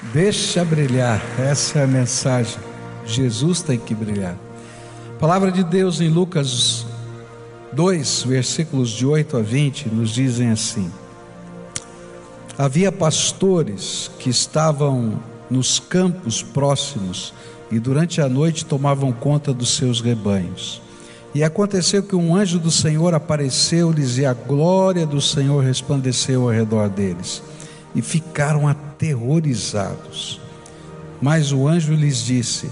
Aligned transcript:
Deixa 0.00 0.64
brilhar, 0.64 1.20
essa 1.38 1.80
é 1.80 1.84
a 1.84 1.86
mensagem. 1.86 2.56
Jesus 3.04 3.62
tem 3.62 3.76
que 3.76 3.94
brilhar. 3.94 4.36
palavra 5.18 5.50
de 5.50 5.64
Deus 5.64 6.00
em 6.00 6.08
Lucas 6.08 6.86
2, 7.72 8.22
versículos 8.22 8.90
de 8.90 9.04
8 9.04 9.36
a 9.36 9.42
20, 9.42 9.88
nos 9.88 10.10
dizem 10.10 10.50
assim: 10.50 10.88
Havia 12.56 12.92
pastores 12.92 14.08
que 14.20 14.30
estavam 14.30 15.20
nos 15.50 15.80
campos 15.80 16.42
próximos 16.44 17.34
e 17.70 17.80
durante 17.80 18.20
a 18.20 18.28
noite 18.28 18.64
tomavam 18.64 19.12
conta 19.12 19.52
dos 19.52 19.76
seus 19.76 20.00
rebanhos. 20.00 20.80
E 21.34 21.42
aconteceu 21.42 22.04
que 22.04 22.14
um 22.14 22.36
anjo 22.36 22.60
do 22.60 22.70
Senhor 22.70 23.14
apareceu-lhes 23.14 24.16
e 24.16 24.24
a 24.24 24.32
glória 24.32 25.04
do 25.04 25.20
Senhor 25.20 25.62
resplandeceu 25.62 26.42
ao 26.42 26.50
redor 26.50 26.88
deles 26.88 27.42
e 27.94 28.00
ficaram 28.00 28.68
aterrorizados. 28.98 30.40
Mas 31.22 31.52
o 31.52 31.68
anjo 31.68 31.94
lhes 31.94 32.18
disse: 32.24 32.68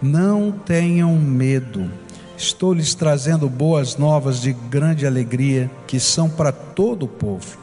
Não 0.00 0.52
tenham 0.52 1.16
medo, 1.16 1.90
estou 2.36 2.72
lhes 2.72 2.94
trazendo 2.94 3.48
boas 3.48 3.96
novas 3.96 4.40
de 4.40 4.52
grande 4.52 5.06
alegria, 5.06 5.70
que 5.86 5.98
são 5.98 6.30
para 6.30 6.52
todo 6.52 7.04
o 7.04 7.08
povo. 7.08 7.58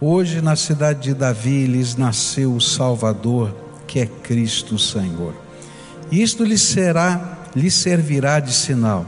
Hoje, 0.00 0.42
na 0.42 0.56
cidade 0.56 1.02
de 1.02 1.14
Davi, 1.14 1.66
lhes 1.66 1.96
nasceu 1.96 2.52
o 2.52 2.60
Salvador, 2.60 3.54
que 3.86 4.00
é 4.00 4.06
Cristo 4.06 4.78
Senhor. 4.78 5.34
Isto 6.10 6.44
lhes 6.44 6.60
será, 6.60 7.38
lhes 7.54 7.74
servirá 7.74 8.40
de 8.40 8.52
sinal. 8.52 9.06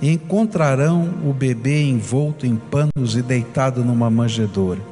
Encontrarão 0.00 1.08
o 1.24 1.32
bebê 1.32 1.84
envolto 1.84 2.44
em 2.44 2.56
panos 2.56 3.14
e 3.14 3.22
deitado 3.22 3.84
numa 3.84 4.10
manjedoura. 4.10 4.91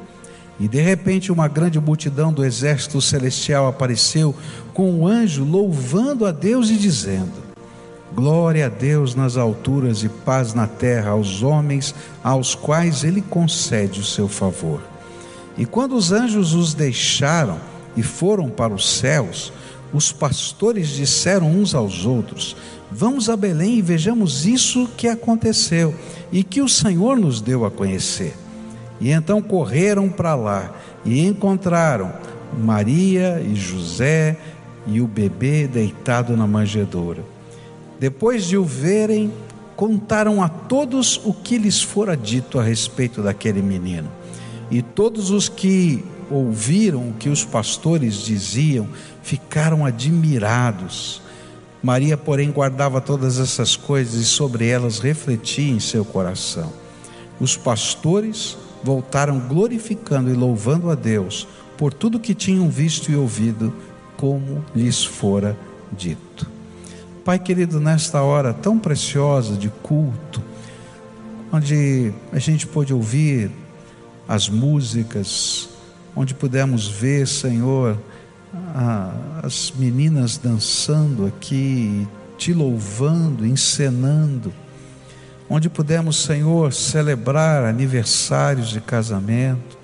E 0.61 0.67
de 0.67 0.79
repente 0.79 1.31
uma 1.31 1.47
grande 1.47 1.79
multidão 1.79 2.31
do 2.31 2.45
exército 2.45 3.01
celestial 3.01 3.67
apareceu 3.67 4.35
com 4.75 4.91
um 4.91 5.07
anjo 5.07 5.43
louvando 5.43 6.23
a 6.23 6.31
Deus 6.31 6.69
e 6.69 6.75
dizendo: 6.75 7.33
Glória 8.13 8.67
a 8.67 8.69
Deus 8.69 9.15
nas 9.15 9.37
alturas 9.37 10.03
e 10.03 10.09
paz 10.09 10.53
na 10.53 10.67
terra 10.67 11.09
aos 11.09 11.41
homens 11.41 11.95
aos 12.23 12.53
quais 12.53 13.03
ele 13.03 13.23
concede 13.23 14.01
o 14.01 14.05
seu 14.05 14.27
favor. 14.27 14.83
E 15.57 15.65
quando 15.65 15.95
os 15.95 16.11
anjos 16.11 16.53
os 16.53 16.75
deixaram 16.75 17.57
e 17.97 18.03
foram 18.03 18.47
para 18.47 18.71
os 18.71 18.87
céus, 18.87 19.51
os 19.91 20.11
pastores 20.11 20.89
disseram 20.89 21.49
uns 21.49 21.73
aos 21.73 22.05
outros: 22.05 22.55
Vamos 22.91 23.29
a 23.29 23.35
Belém 23.35 23.79
e 23.79 23.81
vejamos 23.81 24.45
isso 24.45 24.87
que 24.95 25.07
aconteceu 25.07 25.95
e 26.31 26.43
que 26.43 26.61
o 26.61 26.69
Senhor 26.69 27.17
nos 27.17 27.41
deu 27.41 27.65
a 27.65 27.71
conhecer. 27.71 28.35
E 29.01 29.09
então 29.11 29.41
correram 29.41 30.07
para 30.07 30.35
lá 30.35 30.71
e 31.03 31.25
encontraram 31.25 32.13
Maria 32.55 33.41
e 33.41 33.55
José 33.55 34.37
e 34.85 35.01
o 35.01 35.07
bebê 35.07 35.67
deitado 35.67 36.37
na 36.37 36.45
manjedoura. 36.45 37.23
Depois 37.99 38.45
de 38.45 38.57
o 38.57 38.63
verem, 38.63 39.33
contaram 39.75 40.43
a 40.43 40.47
todos 40.47 41.19
o 41.25 41.33
que 41.33 41.57
lhes 41.57 41.81
fora 41.81 42.15
dito 42.15 42.59
a 42.59 42.63
respeito 42.63 43.23
daquele 43.23 43.63
menino. 43.63 44.09
E 44.69 44.83
todos 44.83 45.31
os 45.31 45.49
que 45.49 46.03
ouviram 46.29 47.09
o 47.09 47.13
que 47.13 47.29
os 47.29 47.43
pastores 47.43 48.15
diziam 48.23 48.87
ficaram 49.23 49.83
admirados. 49.83 51.21
Maria, 51.81 52.15
porém, 52.15 52.51
guardava 52.51 53.01
todas 53.01 53.39
essas 53.39 53.75
coisas 53.75 54.13
e 54.13 54.25
sobre 54.25 54.67
elas 54.67 54.99
refletia 54.99 55.71
em 55.71 55.79
seu 55.79 56.05
coração. 56.05 56.71
Os 57.39 57.57
pastores 57.57 58.55
voltaram 58.83 59.39
glorificando 59.39 60.29
e 60.29 60.33
louvando 60.33 60.89
a 60.89 60.95
Deus 60.95 61.47
por 61.77 61.93
tudo 61.93 62.19
que 62.19 62.35
tinham 62.35 62.69
visto 62.69 63.11
e 63.11 63.15
ouvido, 63.15 63.73
como 64.17 64.63
lhes 64.75 65.03
fora 65.03 65.57
dito. 65.91 66.49
Pai 67.25 67.39
querido, 67.39 67.79
nesta 67.79 68.21
hora 68.21 68.53
tão 68.53 68.77
preciosa 68.77 69.55
de 69.55 69.69
culto, 69.81 70.41
onde 71.51 72.13
a 72.31 72.39
gente 72.39 72.67
pôde 72.67 72.93
ouvir 72.93 73.51
as 74.27 74.47
músicas, 74.47 75.69
onde 76.15 76.33
pudemos 76.33 76.87
ver, 76.87 77.27
Senhor, 77.27 77.97
as 79.43 79.73
meninas 79.75 80.37
dançando 80.37 81.25
aqui, 81.25 82.07
te 82.37 82.53
louvando, 82.53 83.45
encenando, 83.45 84.53
onde 85.51 85.67
pudemos, 85.67 86.15
Senhor, 86.15 86.71
celebrar 86.71 87.65
aniversários 87.65 88.69
de 88.69 88.79
casamento. 88.79 89.77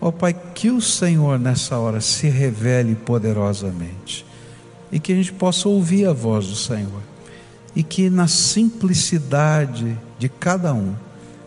Ó 0.00 0.08
oh, 0.08 0.12
Pai, 0.12 0.34
que 0.54 0.70
o 0.70 0.80
Senhor 0.80 1.38
nessa 1.38 1.76
hora 1.76 2.00
se 2.00 2.30
revele 2.30 2.94
poderosamente 2.94 4.24
e 4.90 4.98
que 4.98 5.12
a 5.12 5.14
gente 5.14 5.34
possa 5.34 5.68
ouvir 5.68 6.06
a 6.06 6.14
voz 6.14 6.46
do 6.46 6.56
Senhor 6.56 7.02
e 7.76 7.82
que 7.82 8.08
na 8.08 8.26
simplicidade 8.26 9.98
de 10.18 10.30
cada 10.30 10.72
um 10.72 10.94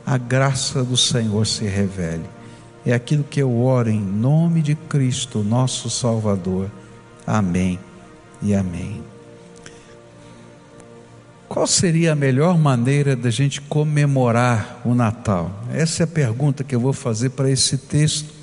a 0.05 0.15
graça 0.15 0.83
do 0.83 0.95
Senhor 0.95 1.47
se 1.47 1.65
revele. 1.65 2.25
É 2.85 2.93
aquilo 2.93 3.23
que 3.23 3.41
eu 3.41 3.59
oro 3.59 3.89
em 3.89 3.99
nome 3.99 4.61
de 4.61 4.75
Cristo, 4.75 5.41
nosso 5.41 5.89
Salvador. 5.89 6.69
Amém 7.25 7.79
e 8.43 8.53
amém. 8.53 9.12
Qual 11.53 11.67
seria 11.67 12.13
a 12.13 12.15
melhor 12.15 12.57
maneira 12.57 13.15
da 13.15 13.29
gente 13.29 13.61
comemorar 13.61 14.81
o 14.83 14.95
Natal? 14.95 15.63
Essa 15.71 16.01
é 16.01 16.03
a 16.05 16.07
pergunta 16.07 16.63
que 16.63 16.73
eu 16.73 16.79
vou 16.79 16.93
fazer 16.93 17.29
para 17.29 17.47
esse 17.47 17.77
texto, 17.77 18.33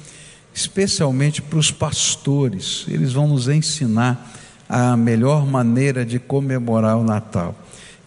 especialmente 0.54 1.42
para 1.42 1.58
os 1.58 1.72
pastores. 1.72 2.84
Eles 2.86 3.12
vão 3.12 3.26
nos 3.26 3.48
ensinar 3.48 4.32
a 4.68 4.96
melhor 4.96 5.44
maneira 5.44 6.06
de 6.06 6.20
comemorar 6.20 6.96
o 6.98 7.02
Natal. 7.02 7.52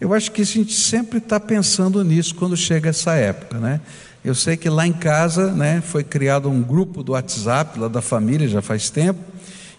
Eu 0.00 0.14
acho 0.14 0.32
que 0.32 0.40
a 0.40 0.46
gente 0.46 0.72
sempre 0.72 1.18
está 1.18 1.38
pensando 1.38 2.02
nisso 2.02 2.34
quando 2.34 2.56
chega 2.56 2.88
essa 2.88 3.12
época, 3.12 3.58
né? 3.58 3.82
Eu 4.24 4.34
sei 4.34 4.56
que 4.56 4.70
lá 4.70 4.86
em 4.86 4.92
casa, 4.94 5.52
né, 5.52 5.82
foi 5.82 6.02
criado 6.02 6.48
um 6.48 6.62
grupo 6.62 7.02
do 7.02 7.12
WhatsApp 7.12 7.78
lá 7.78 7.88
da 7.88 8.00
família 8.00 8.48
já 8.48 8.62
faz 8.62 8.88
tempo, 8.88 9.20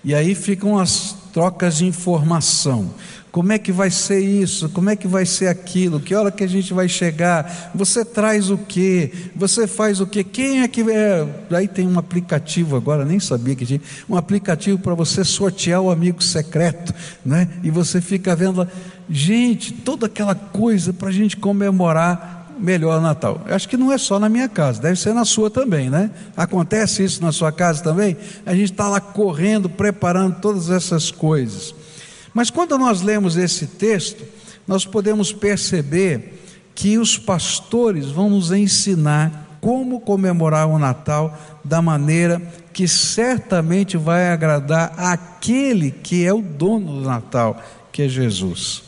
e 0.03 0.13
aí 0.13 0.35
ficam 0.35 0.77
as 0.77 1.15
trocas 1.35 1.79
de 1.79 1.85
informação. 1.85 2.89
Como 3.29 3.51
é 3.51 3.59
que 3.59 3.69
vai 3.69 3.91
ser 3.91 4.21
isso? 4.21 4.69
Como 4.69 4.89
é 4.89 4.95
que 4.95 5.05
vai 5.05 5.25
ser 5.25 5.49
aquilo? 5.49 5.99
Que 5.99 6.15
hora 6.15 6.31
que 6.31 6.45
a 6.45 6.47
gente 6.47 6.73
vai 6.73 6.87
chegar? 6.87 7.73
Você 7.75 8.05
traz 8.05 8.49
o 8.49 8.57
quê? 8.57 9.11
Você 9.35 9.67
faz 9.67 9.99
o 9.99 10.07
quê? 10.07 10.23
Quem 10.23 10.61
é 10.61 10.67
que 10.69 10.89
é? 10.89 11.27
Aí 11.51 11.67
tem 11.67 11.85
um 11.85 11.99
aplicativo 11.99 12.77
agora, 12.77 13.03
nem 13.03 13.19
sabia 13.19 13.53
que 13.53 13.65
tinha 13.65 13.81
um 14.07 14.15
aplicativo 14.15 14.79
para 14.79 14.93
você 14.93 15.25
sortear 15.25 15.81
o 15.81 15.91
amigo 15.91 16.23
secreto, 16.23 16.93
né? 17.25 17.49
E 17.61 17.69
você 17.69 17.99
fica 17.99 18.33
vendo 18.33 18.59
lá, 18.59 18.67
gente, 19.09 19.73
toda 19.73 20.05
aquela 20.05 20.35
coisa 20.35 20.93
para 20.93 21.09
a 21.09 21.11
gente 21.11 21.35
comemorar 21.35 22.44
melhor 22.57 23.01
Natal. 23.01 23.41
Eu 23.47 23.55
acho 23.55 23.67
que 23.67 23.77
não 23.77 23.91
é 23.91 23.97
só 23.97 24.19
na 24.19 24.29
minha 24.29 24.47
casa, 24.47 24.81
deve 24.81 24.99
ser 24.99 25.13
na 25.13 25.25
sua 25.25 25.49
também, 25.49 25.89
né? 25.89 26.11
Acontece 26.35 27.03
isso 27.03 27.21
na 27.21 27.31
sua 27.31 27.51
casa 27.51 27.83
também? 27.83 28.17
A 28.45 28.53
gente 28.53 28.71
está 28.71 28.87
lá 28.87 28.99
correndo, 28.99 29.69
preparando 29.69 30.39
todas 30.41 30.69
essas 30.69 31.11
coisas. 31.11 31.73
Mas 32.33 32.49
quando 32.49 32.77
nós 32.77 33.01
lemos 33.01 33.37
esse 33.37 33.67
texto, 33.67 34.23
nós 34.67 34.85
podemos 34.85 35.31
perceber 35.31 36.41
que 36.73 36.97
os 36.97 37.17
pastores 37.17 38.07
vão 38.07 38.29
nos 38.29 38.51
ensinar 38.51 39.57
como 39.61 39.99
comemorar 39.99 40.67
o 40.67 40.77
Natal 40.77 41.35
da 41.63 41.81
maneira 41.81 42.41
que 42.73 42.87
certamente 42.87 43.95
vai 43.95 44.29
agradar 44.29 44.93
aquele 44.97 45.89
que 45.89 46.25
é 46.25 46.33
o 46.33 46.41
dono 46.41 47.01
do 47.01 47.07
Natal, 47.07 47.63
que 47.91 48.03
é 48.03 48.09
Jesus. 48.09 48.83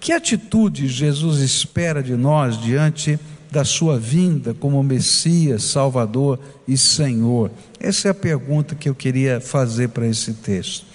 Que 0.00 0.12
atitude 0.12 0.88
Jesus 0.88 1.40
espera 1.40 2.02
de 2.02 2.16
nós 2.16 2.58
diante 2.58 3.20
da 3.52 3.64
sua 3.64 3.98
vinda 3.98 4.54
como 4.54 4.82
Messias, 4.82 5.64
Salvador 5.64 6.40
e 6.66 6.74
Senhor? 6.78 7.50
Essa 7.78 8.08
é 8.08 8.10
a 8.10 8.14
pergunta 8.14 8.74
que 8.74 8.88
eu 8.88 8.94
queria 8.94 9.42
fazer 9.42 9.90
para 9.90 10.06
esse 10.06 10.32
texto. 10.32 10.86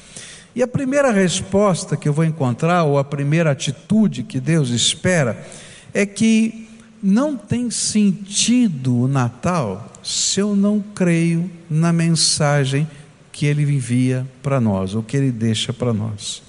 E 0.55 0.63
a 0.63 0.67
primeira 0.67 1.11
resposta 1.11 1.95
que 1.95 2.09
eu 2.09 2.13
vou 2.13 2.25
encontrar, 2.25 2.83
ou 2.83 2.97
a 2.97 3.03
primeira 3.03 3.51
atitude 3.51 4.23
que 4.23 4.39
Deus 4.39 4.69
espera, 4.69 5.45
é 5.93 6.05
que 6.05 6.67
não 7.03 7.37
tem 7.37 7.69
sentido 7.69 9.01
o 9.01 9.07
Natal 9.07 9.93
se 10.01 10.39
eu 10.39 10.55
não 10.55 10.83
creio 10.95 11.51
na 11.69 11.93
mensagem 11.93 12.87
que 13.31 13.45
Ele 13.45 13.61
envia 13.61 14.25
para 14.41 14.59
nós, 14.59 14.95
ou 14.95 15.03
que 15.03 15.15
Ele 15.15 15.31
deixa 15.31 15.71
para 15.71 15.93
nós. 15.93 16.41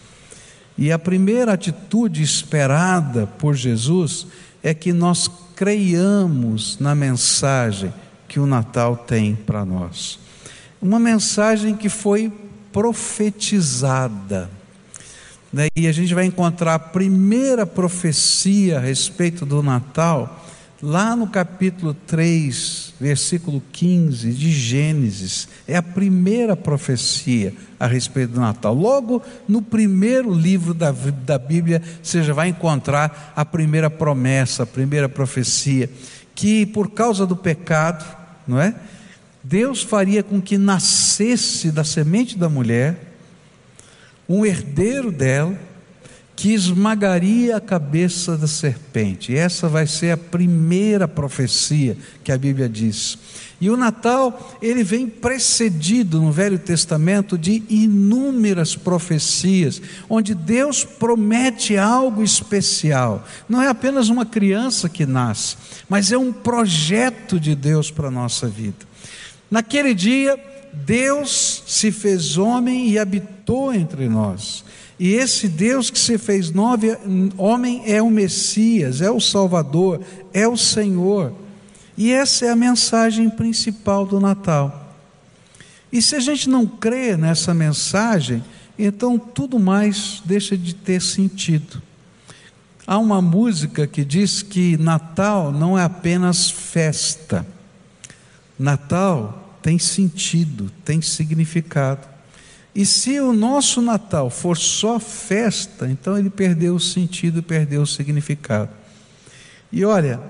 E 0.79 0.93
a 0.93 0.99
primeira 0.99 1.55
atitude 1.55 2.23
esperada 2.23 3.27
por 3.27 3.55
Jesus 3.55 4.27
é 4.63 4.75
que 4.75 4.93
nós 4.93 5.31
creiamos 5.55 6.79
na 6.79 6.95
mensagem 6.95 7.93
que 8.29 8.39
o 8.39 8.47
Natal 8.47 8.97
tem 8.97 9.35
para 9.35 9.65
nós. 9.65 10.19
Uma 10.81 10.99
mensagem 10.99 11.75
que 11.75 11.89
foi 11.89 12.31
profetizada. 12.73 14.51
E 15.75 15.87
a 15.87 15.93
gente 15.93 16.13
vai 16.13 16.27
encontrar 16.27 16.75
a 16.75 16.79
primeira 16.79 17.65
profecia 17.65 18.77
a 18.77 18.81
respeito 18.81 19.47
do 19.47 19.63
Natal 19.63 20.46
lá 20.87 21.17
no 21.17 21.27
capítulo 21.27 21.93
3, 22.07 22.95
versículo 23.01 23.61
15 23.73 24.31
de 24.31 24.53
Gênesis, 24.53 25.49
é 25.67 25.77
a 25.77 25.83
primeira 25.83 26.57
profecia 26.57 27.53
a 27.81 27.89
respeito 27.89 28.35
do 28.35 28.41
Natal. 28.41 28.73
Logo 28.73 29.21
no 29.49 29.61
primeiro 29.61 30.33
livro 30.33 30.73
da, 30.73 30.93
da 30.93 31.39
Bíblia, 31.41 31.83
você 32.01 32.23
já 32.23 32.33
vai 32.33 32.51
encontrar 32.51 33.33
a 33.35 33.45
primeira 33.45 33.91
promessa, 33.91 34.63
a 34.63 34.67
primeira 34.67 35.09
profecia, 35.09 35.91
que 36.37 36.65
por 36.65 36.93
causa 36.93 37.27
do 37.27 37.35
pecado, 37.35 38.07
não 38.47 38.61
é? 38.61 38.73
Deus 39.43 39.83
faria 39.83 40.23
com 40.23 40.41
que 40.41 40.57
nascesse 40.57 41.73
da 41.73 41.83
semente 41.83 42.39
da 42.39 42.49
mulher 42.49 43.17
um 44.29 44.47
herdeiro 44.47 45.11
dela 45.11 45.59
que 46.37 46.53
esmagaria 46.53 47.57
a 47.57 47.61
cabeça 47.61 48.37
da 48.37 48.47
serpente. 48.47 49.35
Essa 49.35 49.69
vai 49.69 49.87
ser 49.87 50.11
a 50.11 50.17
primeira 50.19 51.09
profecia 51.09 51.97
que 52.23 52.31
a 52.31 52.37
Bíblia 52.37 52.69
diz. 52.69 53.19
E 53.59 53.71
o 53.71 53.77
Natal, 53.77 54.59
ele 54.61 54.85
vem 54.85 55.09
precedido 55.09 56.21
no 56.21 56.31
Velho 56.31 56.59
Testamento 56.59 57.39
de 57.39 57.63
inúmeras 57.71 58.77
profecias, 58.77 59.81
onde 60.11 60.35
Deus 60.35 60.85
promete 60.85 61.79
algo 61.79 62.23
especial. 62.23 63.27
Não 63.49 63.63
é 63.63 63.69
apenas 63.69 64.11
uma 64.11 64.27
criança 64.27 64.91
que 64.91 65.07
nasce, 65.07 65.57
mas 65.89 66.13
é 66.13 66.19
um 66.19 66.35
projeto 66.35 67.41
de 67.41 67.55
Deus 67.55 67.91
para 67.91 68.09
a 68.09 68.11
nossa 68.11 68.47
vida. 68.47 68.87
Naquele 69.51 69.95
dia, 69.95 70.39
Deus 70.73 71.63
se 71.67 71.91
fez 71.91 72.37
homem 72.37 72.89
e 72.89 72.99
habitou 72.99 73.73
entre 73.73 74.09
nós. 74.09 74.65
E 74.99 75.13
esse 75.15 75.49
Deus 75.49 75.91
que 75.91 75.99
se 75.99 76.17
fez 76.17 76.51
nove, 76.51 76.97
homem 77.37 77.83
é 77.87 78.01
o 78.01 78.11
Messias, 78.11 79.01
é 79.01 79.11
o 79.11 79.21
Salvador, 79.21 80.01
é 80.33 80.49
o 80.49 80.57
Senhor. 80.57 81.33
E 81.97 82.13
essa 82.13 82.47
é 82.47 82.51
a 82.51 82.57
mensagem 82.57 83.29
principal 83.29 84.07
do 84.07 84.21
Natal. 84.21 84.95
E 85.93 86.03
se 86.03 86.17
a 86.17 86.21
gente 86.21 86.49
não 86.49 86.67
crê 86.67 87.17
nessa 87.17 87.55
mensagem, 87.55 88.43
então 88.79 89.19
tudo 89.19 89.59
mais 89.59 90.23
deixa 90.25 90.57
de 90.57 90.75
ter 90.75 91.01
sentido. 91.01 91.81
Há 92.87 92.99
uma 92.99 93.21
música 93.21 93.87
que 93.87 94.05
diz 94.05 94.43
que 94.43 94.77
Natal 94.77 95.51
não 95.51 95.79
é 95.79 95.83
apenas 95.83 96.51
festa. 96.51 97.47
Natal 98.59 99.59
tem 99.63 99.79
sentido, 99.79 100.71
tem 100.85 101.03
significado. 101.03 102.07
E 102.75 102.85
se 102.85 103.19
o 103.21 103.33
nosso 103.33 103.81
Natal 103.81 104.31
for 104.31 104.57
só 104.57 105.01
festa, 105.01 105.89
então 105.89 106.19
ele 106.19 106.31
perdeu 106.31 106.75
o 106.75 106.81
sentido, 106.81 107.43
perdeu 107.43 107.83
o 107.83 107.87
significado. 107.87 108.71
E 109.73 109.85
olha, 109.85 110.21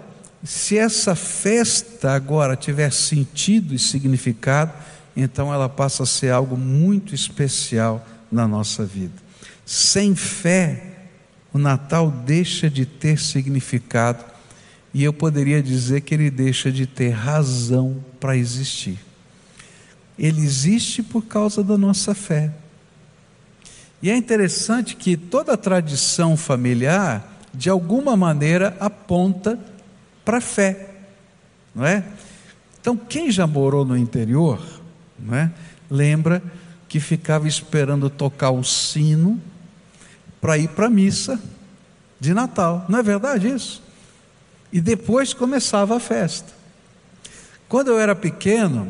se 0.45 0.79
essa 0.79 1.15
festa 1.15 2.13
agora 2.13 2.57
tiver 2.57 2.93
sentido 2.93 3.75
e 3.75 3.79
significado, 3.79 4.73
então 5.17 5.53
ela 5.53 5.69
passa 5.69 6.05
a 6.05 6.07
ser 6.07 6.31
algo 6.31 6.57
muito 6.57 7.15
especial 7.15 8.07
na 8.31 8.47
nossa 8.47 8.85
vida. 8.85 9.15
Sem 9.65 10.15
fé, 10.15 10.95
o 11.53 11.59
Natal 11.59 12.11
deixa 12.11 12.71
de 12.71 12.87
ter 12.87 13.19
significado 13.19 14.25
e 14.97 15.05
eu 15.05 15.13
poderia 15.13 15.63
dizer 15.63 16.01
que 16.01 16.15
ele 16.15 16.31
deixa 16.31 16.73
de 16.73 16.87
ter 16.87 17.11
razão 17.11 18.03
para 18.19 18.35
existir. 18.35 18.99
Ele 20.19 20.41
existe 20.41 21.03
por 21.03 21.27
causa 21.27 21.63
da 21.63 21.77
nossa 21.77 22.15
fé. 22.15 22.51
E 24.01 24.11
é 24.11 24.17
interessante 24.17 24.97
que 24.97 25.15
toda 25.15 25.53
a 25.53 25.57
tradição 25.59 26.35
familiar, 26.35 27.43
de 27.53 27.69
alguma 27.69 28.17
maneira, 28.17 28.75
aponta 28.81 29.61
para 30.25 30.39
a 30.39 30.41
fé, 30.41 30.89
não 31.75 31.85
é? 31.85 32.03
Então, 32.81 32.97
quem 32.97 33.31
já 33.31 33.47
morou 33.47 33.85
no 33.85 33.99
interior, 33.99 34.67
não 35.19 35.37
é? 35.37 35.53
Lembra 35.91 36.43
que 36.89 37.01
ficava 37.01 37.47
esperando 37.47 38.09
tocar 38.09 38.51
o 38.51 38.65
sino 38.65 39.39
para 40.41 40.57
ir 40.57 40.69
para 40.69 40.87
a 40.87 40.91
missa 40.91 41.39
de 42.19 42.33
Natal, 42.33 42.87
não 42.89 42.99
é 42.99 43.03
verdade 43.03 43.47
isso? 43.47 43.85
E 44.77 44.81
depois 44.83 45.33
começava 45.33 45.97
a 45.97 45.99
festa. 45.99 46.53
Quando 47.67 47.89
eu 47.89 47.99
era 47.99 48.15
pequeno, 48.15 48.89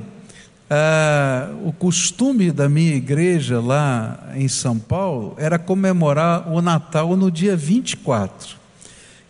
ah, 0.68 1.48
o 1.62 1.72
costume 1.72 2.50
da 2.50 2.68
minha 2.68 2.96
igreja 2.96 3.60
lá 3.60 4.32
em 4.34 4.48
São 4.48 4.80
Paulo 4.80 5.36
era 5.38 5.60
comemorar 5.60 6.52
o 6.52 6.60
Natal 6.60 7.16
no 7.16 7.30
dia 7.30 7.56
24. 7.56 8.56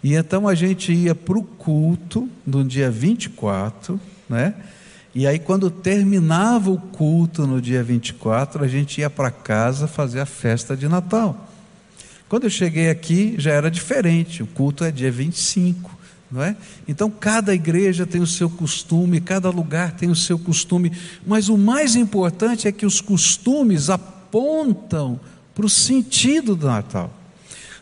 E 0.03 0.15
então 0.15 0.49
a 0.49 0.55
gente 0.55 0.95
ia 0.95 1.15
para 1.15 1.37
o 1.37 1.43
culto 1.43 2.27
no 2.47 2.65
dia 2.65 2.91
24, 2.91 4.01
né? 4.27 4.55
E 5.15 5.27
aí, 5.27 5.39
quando 5.39 5.71
terminava 5.71 6.71
o 6.71 6.79
culto 6.79 7.47
no 7.47 7.61
dia 7.61 7.83
24, 7.83 8.65
a 8.65 8.69
gente 8.69 9.03
ia 9.03 9.11
para 9.11 9.31
casa 9.31 9.87
fazer 9.87 10.21
a 10.21 10.27
festa 10.27 10.75
de 10.75 10.89
Natal. 10.89 11.51
Quando 12.31 12.45
eu 12.45 12.51
cheguei 12.51 12.89
aqui, 12.89 13.35
já 13.37 13.53
era 13.53 13.71
diferente, 13.71 14.43
o 14.43 14.47
culto 14.47 14.85
é 14.85 14.91
dia 14.91 15.13
25 15.13 15.96
não 16.31 16.43
é? 16.43 16.57
Então 16.87 17.11
cada 17.11 17.55
igreja 17.55 18.07
tem 18.07 18.21
o 18.21 18.27
seu 18.27 18.51
costume, 18.51 19.21
cada 19.21 19.51
lugar 19.51 19.93
tem 19.93 20.11
o 20.11 20.17
seu 20.17 20.39
costume, 20.39 20.93
mas 21.27 21.49
o 21.49 21.57
mais 21.57 21.97
importante 21.97 22.67
é 22.67 22.73
que 22.73 22.87
os 22.87 23.01
costumes 23.01 23.91
apontam 23.91 25.21
para 25.55 25.67
o 25.67 25.71
sentido 25.71 26.55
do 26.55 26.67
Natal. 26.67 27.13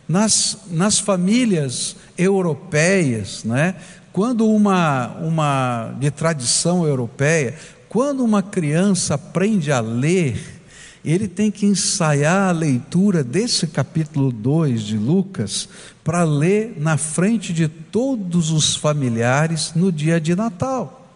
Nas, 0.07 0.59
nas 0.71 0.99
famílias 0.99 1.97
europeias, 2.19 3.43
né? 3.43 3.75
quando 4.13 4.49
uma, 4.49 5.09
uma 5.21 5.97
de 5.99 6.11
tradição 6.11 6.87
europeia, 6.87 7.55
quando 7.89 8.23
uma 8.23 8.43
criança 8.43 9.15
aprende 9.15 9.73
a 9.73 9.81
ler, 9.81 10.63
ele 11.05 11.27
tem 11.27 11.51
que 11.51 11.67
ensaiar 11.67 12.49
a 12.49 12.53
leitura 12.53 13.25
desse 13.25 13.67
capítulo 13.67 14.31
2 14.31 14.83
de 14.83 14.97
Lucas 14.97 15.69
para 16.03 16.23
ler 16.23 16.75
na 16.79 16.97
frente 16.97 17.53
de 17.53 17.69
todos 17.95 18.51
os 18.51 18.75
familiares 18.75 19.73
no 19.77 19.93
dia 19.93 20.21
de 20.21 20.35
Natal. 20.35 21.07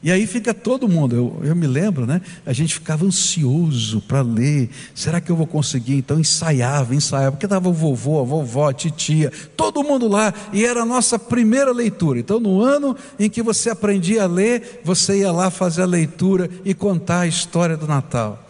E 0.00 0.12
aí 0.12 0.24
fica 0.24 0.54
todo 0.54 0.88
mundo, 0.88 1.16
eu, 1.16 1.40
eu 1.42 1.56
me 1.56 1.66
lembro, 1.66 2.06
né? 2.06 2.22
A 2.46 2.52
gente 2.52 2.74
ficava 2.74 3.04
ansioso 3.04 4.00
para 4.00 4.22
ler. 4.22 4.70
Será 4.94 5.20
que 5.20 5.32
eu 5.32 5.34
vou 5.34 5.48
conseguir? 5.48 5.96
Então 5.96 6.20
ensaiava, 6.20 6.94
ensaiava, 6.94 7.32
porque 7.32 7.44
estava 7.44 7.68
o 7.68 7.72
vovô, 7.72 8.20
a 8.20 8.22
vovó, 8.22 8.68
a 8.68 8.72
titia, 8.72 9.32
todo 9.56 9.82
mundo 9.82 10.06
lá, 10.06 10.32
e 10.52 10.64
era 10.64 10.82
a 10.82 10.86
nossa 10.86 11.18
primeira 11.18 11.72
leitura. 11.72 12.20
Então, 12.20 12.38
no 12.38 12.62
ano 12.62 12.96
em 13.18 13.28
que 13.28 13.42
você 13.42 13.68
aprendia 13.68 14.22
a 14.22 14.28
ler, 14.28 14.82
você 14.84 15.18
ia 15.18 15.32
lá 15.32 15.50
fazer 15.50 15.82
a 15.82 15.86
leitura 15.86 16.48
e 16.64 16.72
contar 16.72 17.22
a 17.22 17.26
história 17.26 17.76
do 17.76 17.88
Natal. 17.88 18.48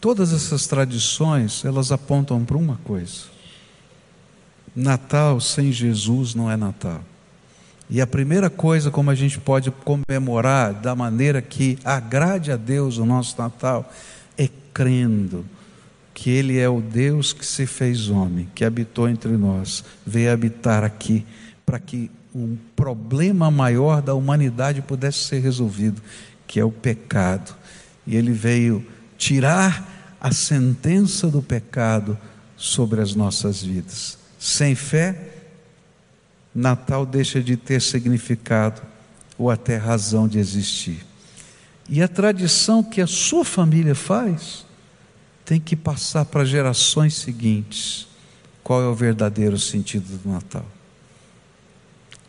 Todas 0.00 0.32
essas 0.32 0.66
tradições, 0.66 1.62
elas 1.62 1.92
apontam 1.92 2.42
para 2.42 2.56
uma 2.56 2.80
coisa: 2.84 3.32
Natal 4.74 5.40
sem 5.40 5.70
Jesus 5.70 6.34
não 6.34 6.50
é 6.50 6.56
Natal. 6.56 7.02
E 7.90 8.00
a 8.00 8.06
primeira 8.06 8.48
coisa 8.48 8.90
como 8.90 9.10
a 9.10 9.14
gente 9.14 9.38
pode 9.38 9.70
comemorar 9.70 10.72
da 10.72 10.94
maneira 10.94 11.42
que 11.42 11.78
agrade 11.84 12.50
a 12.50 12.56
Deus 12.56 12.96
o 12.96 13.04
nosso 13.04 13.36
Natal 13.36 13.92
é 14.38 14.48
crendo 14.72 15.44
que 16.14 16.30
Ele 16.30 16.58
é 16.58 16.68
o 16.68 16.80
Deus 16.80 17.32
que 17.32 17.44
se 17.44 17.66
fez 17.66 18.08
homem, 18.08 18.48
que 18.54 18.64
habitou 18.64 19.08
entre 19.08 19.32
nós, 19.32 19.84
veio 20.06 20.32
habitar 20.32 20.84
aqui 20.84 21.24
para 21.66 21.78
que 21.78 22.10
um 22.34 22.56
problema 22.74 23.50
maior 23.50 24.00
da 24.00 24.14
humanidade 24.14 24.80
pudesse 24.80 25.18
ser 25.18 25.40
resolvido, 25.40 26.00
que 26.46 26.58
é 26.58 26.64
o 26.64 26.72
pecado. 26.72 27.54
E 28.06 28.16
Ele 28.16 28.32
veio 28.32 28.86
tirar 29.18 30.16
a 30.20 30.32
sentença 30.32 31.28
do 31.28 31.42
pecado 31.42 32.16
sobre 32.56 33.00
as 33.00 33.14
nossas 33.14 33.62
vidas. 33.62 34.21
Sem 34.42 34.74
fé, 34.74 35.16
Natal 36.52 37.06
deixa 37.06 37.40
de 37.40 37.56
ter 37.56 37.80
significado 37.80 38.82
ou 39.38 39.48
até 39.48 39.76
razão 39.76 40.26
de 40.26 40.40
existir. 40.40 41.06
E 41.88 42.02
a 42.02 42.08
tradição 42.08 42.82
que 42.82 43.00
a 43.00 43.06
sua 43.06 43.44
família 43.44 43.94
faz 43.94 44.66
tem 45.44 45.60
que 45.60 45.76
passar 45.76 46.24
para 46.24 46.44
gerações 46.44 47.14
seguintes. 47.14 48.08
Qual 48.64 48.82
é 48.82 48.86
o 48.86 48.96
verdadeiro 48.96 49.56
sentido 49.60 50.18
do 50.18 50.28
Natal? 50.28 50.66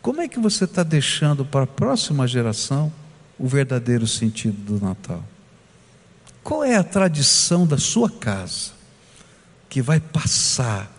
Como 0.00 0.20
é 0.20 0.28
que 0.28 0.38
você 0.38 0.66
está 0.66 0.84
deixando 0.84 1.44
para 1.44 1.64
a 1.64 1.66
próxima 1.66 2.28
geração 2.28 2.92
o 3.36 3.48
verdadeiro 3.48 4.06
sentido 4.06 4.78
do 4.78 4.84
Natal? 4.84 5.24
Qual 6.44 6.62
é 6.62 6.76
a 6.76 6.84
tradição 6.84 7.66
da 7.66 7.76
sua 7.76 8.08
casa 8.08 8.70
que 9.68 9.82
vai 9.82 9.98
passar 9.98 10.93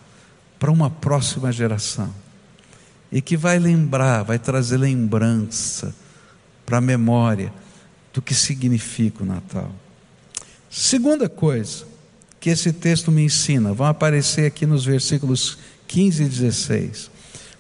para 0.60 0.72
uma 0.72 0.90
próxima 0.90 1.52
geração 1.52 2.14
e 3.12 3.22
que 3.22 3.38
vai 3.38 3.60
lembrar, 3.60 4.24
vai 4.24 4.40
trazer 4.40 4.78
lembrança 4.78 5.96
para 6.66 6.78
a 6.78 6.82
memória 6.82 7.54
do 8.14 8.22
que 8.22 8.34
significa 8.34 9.24
o 9.24 9.26
Natal? 9.26 9.72
Segunda 10.70 11.30
coisa 11.30 11.86
que 12.40 12.50
esse 12.50 12.72
texto 12.72 13.12
me 13.12 13.24
ensina, 13.24 13.74
vão 13.74 13.88
aparecer 13.88 14.46
aqui 14.46 14.66
nos 14.66 14.86
versículos 14.86 15.58
15 15.88 16.24
e 16.24 16.30
16. 16.30 17.12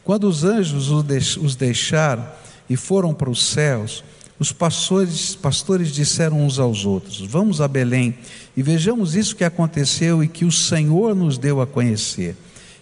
Quando 0.03 0.25
os 0.27 0.43
anjos 0.43 0.91
os 0.91 1.55
deixaram 1.55 2.27
e 2.69 2.77
foram 2.77 3.13
para 3.13 3.29
os 3.29 3.43
céus, 3.47 4.03
os 4.37 4.51
pastores, 4.51 5.33
pastores 5.35 5.91
disseram 5.91 6.45
uns 6.45 6.59
aos 6.59 6.85
outros: 6.85 7.21
Vamos 7.21 7.61
a 7.61 7.67
Belém 7.67 8.15
e 8.55 8.61
vejamos 8.61 9.15
isso 9.15 9.35
que 9.35 9.43
aconteceu 9.43 10.23
e 10.23 10.27
que 10.27 10.45
o 10.45 10.51
Senhor 10.51 11.15
nos 11.15 11.37
deu 11.37 11.61
a 11.61 11.65
conhecer. 11.65 12.35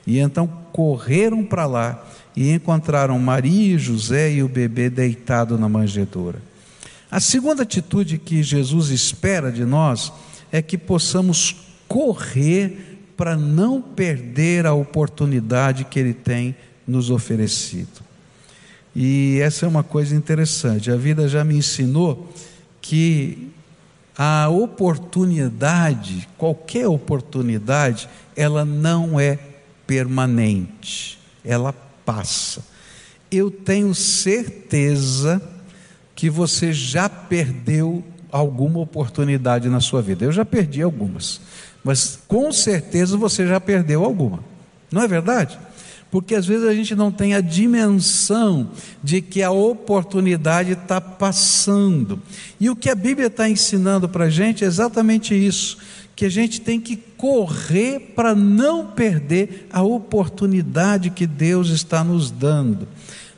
E 0.06 0.20
então 0.20 0.48
correram 0.72 1.44
para 1.44 1.66
lá 1.66 2.06
e 2.36 2.52
encontraram 2.52 3.18
Maria 3.20 3.76
e 3.76 3.78
José 3.78 4.34
e 4.34 4.44
o 4.44 4.50
bebê 4.50 4.90
deitado 4.90 5.58
na 5.58 5.70
manjedoura. 5.70 6.42
A 7.10 7.20
segunda 7.20 7.64
atitude 7.64 8.18
que 8.18 8.42
Jesus 8.42 8.90
espera 8.90 9.52
de 9.52 9.64
nós 9.64 10.12
é 10.52 10.62
que 10.62 10.78
possamos 10.78 11.56
correr 11.88 13.00
para 13.16 13.38
não 13.38 13.82
perder 13.82 14.66
a 14.66 14.74
oportunidade 14.74 15.86
que 15.86 16.00
Ele 16.00 16.14
tem 16.14 16.56
nos 16.88 17.10
oferecido. 17.10 18.02
E 18.96 19.40
essa 19.42 19.66
é 19.66 19.70
uma 19.70 19.84
coisa 19.84 20.16
interessante. 20.16 20.92
A 20.92 20.96
vida 20.96 21.28
já 21.28 21.44
me 21.44 21.56
ensinou 21.56 22.32
que 22.82 23.50
a 24.18 24.50
oportunidade, 24.50 26.28
qualquer 26.38 26.88
oportunidade, 26.88 28.10
ela 28.36 28.64
não 28.64 29.20
é 29.20 29.40
permanente, 29.94 31.20
ela 31.46 31.72
passa. 32.04 32.66
Eu 33.30 33.52
tenho 33.52 33.94
certeza 33.94 35.40
que 36.16 36.32
você 36.32 36.74
já 36.74 37.08
perdeu 37.08 38.04
alguma 38.32 38.80
oportunidade 38.80 39.70
na 39.70 39.80
sua 39.80 40.02
vida. 40.02 40.26
Eu 40.26 40.32
já 40.32 40.44
perdi 40.44 40.82
algumas, 40.82 41.40
mas 41.84 42.18
com 42.28 42.52
certeza 42.52 43.16
você 43.16 43.46
já 43.46 43.60
perdeu 43.60 44.04
alguma. 44.04 44.40
Não 44.92 45.04
é 45.04 45.08
verdade? 45.08 45.60
Porque 46.10 46.34
às 46.34 46.46
vezes 46.48 46.68
a 46.68 46.74
gente 46.74 46.96
não 46.96 47.12
tem 47.12 47.36
a 47.36 47.42
dimensão 47.42 48.72
de 49.04 49.22
que 49.22 49.44
a 49.44 49.52
oportunidade 49.52 50.72
está 50.72 51.00
passando. 51.00 52.20
E 52.60 52.68
o 52.68 52.76
que 52.76 52.90
a 52.90 52.96
Bíblia 52.96 53.28
está 53.28 53.48
ensinando 53.48 54.10
para 54.10 54.26
a 54.26 54.30
gente 54.30 54.64
é 54.64 54.68
exatamente 54.68 55.36
isso: 55.36 55.78
que 56.16 56.26
a 56.26 56.30
gente 56.30 56.62
tem 56.62 56.80
que 56.80 56.96
correr 56.96 58.14
para 58.16 58.36
não 58.36 58.88
perder 58.88 59.68
a 59.72 59.82
oportunidade 59.82 61.10
que 61.10 61.26
Deus 61.26 61.70
está 61.70 62.04
nos 62.04 62.30
dando. 62.30 62.88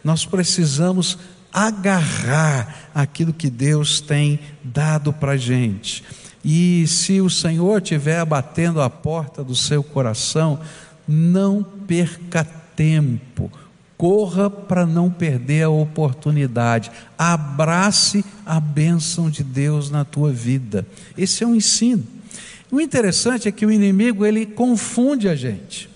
Nós 0.04 0.26
precisamos 0.26 1.18
agarrar 1.54 2.90
aquilo 2.94 3.32
que 3.32 3.50
Deus 3.50 4.02
tem 4.02 4.40
dado 4.64 5.14
para 5.14 5.34
a 5.34 5.38
gente. 5.38 6.04
E 6.44 6.86
se 6.86 7.22
o 7.22 7.30
Senhor 7.30 7.82
estiver 7.82 8.24
batendo 8.26 8.82
a 8.82 8.90
porta 8.90 9.44
do 9.44 9.56
seu 9.56 9.82
coração, 9.82 10.60
não 11.08 11.64
perca 11.64 12.44
tempo, 12.76 13.50
corra 13.98 14.50
para 14.50 14.86
não 14.86 15.10
perder 15.10 15.64
a 15.64 15.70
oportunidade, 15.70 16.92
abrace 17.18 18.24
a 18.46 18.60
bênção 18.60 19.30
de 19.30 19.44
Deus 19.44 19.90
na 19.90 20.04
tua 20.04 20.32
vida. 20.32 20.86
Esse 21.18 21.44
é 21.44 21.48
um 21.48 21.56
ensino. 21.56 22.15
O 22.72 22.82
interessante 22.82 23.48
é 23.48 23.52
que 23.52 23.66
o 23.66 23.72
inimigo 23.72 24.26
ele 24.26 24.46
confunde 24.46 25.30
a 25.30 25.36
gente. 25.36 25.90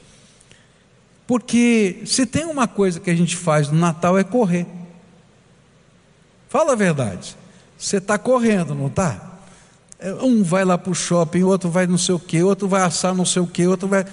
Porque 1.25 2.01
se 2.05 2.25
tem 2.25 2.45
uma 2.45 2.67
coisa 2.67 2.99
que 2.99 3.09
a 3.09 3.15
gente 3.15 3.35
faz 3.35 3.69
no 3.69 3.77
Natal 3.77 4.17
é 4.17 4.23
correr. 4.23 4.65
Fala 6.47 6.73
a 6.73 6.75
verdade. 6.75 7.37
Você 7.77 7.97
está 7.97 8.17
correndo, 8.17 8.73
não 8.73 8.87
está? 8.87 9.39
É, 9.99 10.13
um 10.13 10.41
vai 10.43 10.65
lá 10.65 10.77
para 10.77 10.91
o 10.91 10.95
shopping, 10.95 11.43
outro 11.43 11.69
vai 11.69 11.85
não 11.85 11.97
sei 11.97 12.15
o 12.15 12.19
que, 12.19 12.41
outro 12.41 12.67
vai 12.67 12.81
assar 12.81 13.13
não 13.13 13.25
sei 13.25 13.41
o 13.41 13.47
que, 13.47 13.67
outro 13.67 13.87
vai. 13.87 14.05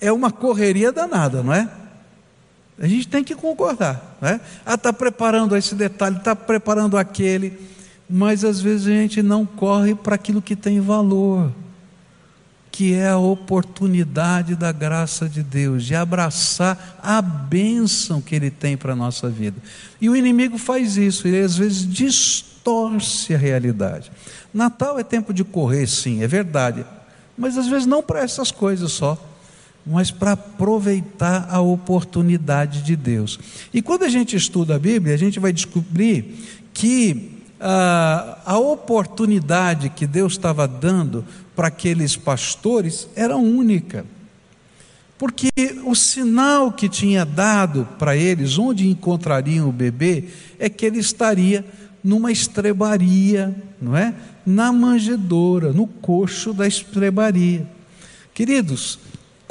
É 0.00 0.10
uma 0.10 0.30
correria 0.30 0.90
danada, 0.90 1.42
não 1.42 1.52
é? 1.52 1.70
A 2.78 2.86
gente 2.86 3.06
tem 3.06 3.22
que 3.22 3.34
concordar. 3.34 4.16
Né? 4.20 4.40
Ah, 4.66 4.74
está 4.74 4.92
preparando 4.92 5.56
esse 5.56 5.74
detalhe, 5.74 6.16
está 6.16 6.34
preparando 6.34 6.96
aquele, 6.96 7.56
mas 8.08 8.44
às 8.44 8.60
vezes 8.60 8.86
a 8.86 8.90
gente 8.90 9.22
não 9.22 9.46
corre 9.46 9.94
para 9.94 10.16
aquilo 10.16 10.42
que 10.42 10.56
tem 10.56 10.80
valor, 10.80 11.52
que 12.74 12.92
é 12.92 13.10
a 13.10 13.16
oportunidade 13.16 14.56
da 14.56 14.72
graça 14.72 15.28
de 15.28 15.44
Deus, 15.44 15.84
de 15.84 15.94
abraçar 15.94 16.98
a 17.00 17.22
bênção 17.22 18.20
que 18.20 18.34
Ele 18.34 18.50
tem 18.50 18.76
para 18.76 18.94
a 18.94 18.96
nossa 18.96 19.30
vida. 19.30 19.56
E 20.00 20.10
o 20.10 20.16
inimigo 20.16 20.58
faz 20.58 20.96
isso, 20.96 21.28
ele 21.28 21.38
às 21.38 21.56
vezes 21.56 21.88
distorce 21.88 23.32
a 23.32 23.38
realidade. 23.38 24.10
Natal 24.52 24.98
é 24.98 25.04
tempo 25.04 25.32
de 25.32 25.44
correr, 25.44 25.86
sim, 25.86 26.20
é 26.24 26.26
verdade, 26.26 26.84
mas 27.38 27.56
às 27.56 27.68
vezes 27.68 27.86
não 27.86 28.02
para 28.02 28.24
essas 28.24 28.50
coisas 28.50 28.90
só 28.90 29.16
mas 29.86 30.10
para 30.10 30.32
aproveitar 30.32 31.46
a 31.50 31.60
oportunidade 31.60 32.80
de 32.82 32.96
Deus. 32.96 33.38
E 33.72 33.82
quando 33.82 34.04
a 34.04 34.08
gente 34.08 34.34
estuda 34.34 34.76
a 34.76 34.78
Bíblia, 34.78 35.14
a 35.14 35.18
gente 35.18 35.38
vai 35.38 35.52
descobrir 35.52 36.42
que 36.72 37.33
ah, 37.60 38.38
a 38.44 38.58
oportunidade 38.58 39.88
que 39.88 40.06
Deus 40.06 40.34
estava 40.34 40.66
dando 40.66 41.24
para 41.54 41.68
aqueles 41.68 42.16
pastores 42.16 43.08
era 43.14 43.36
única. 43.36 44.04
Porque 45.16 45.48
o 45.84 45.94
sinal 45.94 46.72
que 46.72 46.88
tinha 46.88 47.24
dado 47.24 47.88
para 47.98 48.16
eles, 48.16 48.58
onde 48.58 48.88
encontrariam 48.88 49.68
o 49.68 49.72
bebê, 49.72 50.24
é 50.58 50.68
que 50.68 50.84
ele 50.84 50.98
estaria 50.98 51.64
numa 52.02 52.30
estrebaria, 52.30 53.54
não 53.80 53.96
é? 53.96 54.14
Na 54.44 54.72
manjedoura, 54.72 55.72
no 55.72 55.86
coxo 55.86 56.52
da 56.52 56.66
estrebaria. 56.66 57.66
Queridos, 58.34 58.98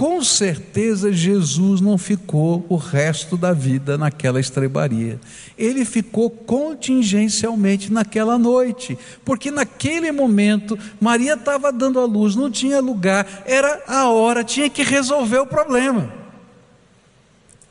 com 0.04 0.22
certeza 0.22 1.14
Jesus 1.14 1.80
não 1.80 1.98
ficou 1.98 2.66
o 2.68 2.76
resto 2.76 3.38
da 3.38 3.54
vida 3.54 3.98
naquela 3.98 4.38
estrebaria. 4.38 5.18
Ele 5.58 5.86
ficou 5.86 6.30
contingencialmente 6.30 7.90
naquela 7.90 8.38
noite, 8.38 9.00
porque 9.24 9.50
naquele 9.50 10.12
momento 10.12 10.78
Maria 11.00 11.36
estava 11.36 11.72
dando 11.72 12.02
a 12.02 12.06
luz, 12.06 12.36
não 12.36 12.52
tinha 12.52 12.82
lugar, 12.82 13.44
era 13.46 13.82
a 13.88 14.10
hora, 14.10 14.44
tinha 14.44 14.70
que 14.70 14.84
resolver 14.84 15.38
o 15.38 15.48
problema. 15.48 16.12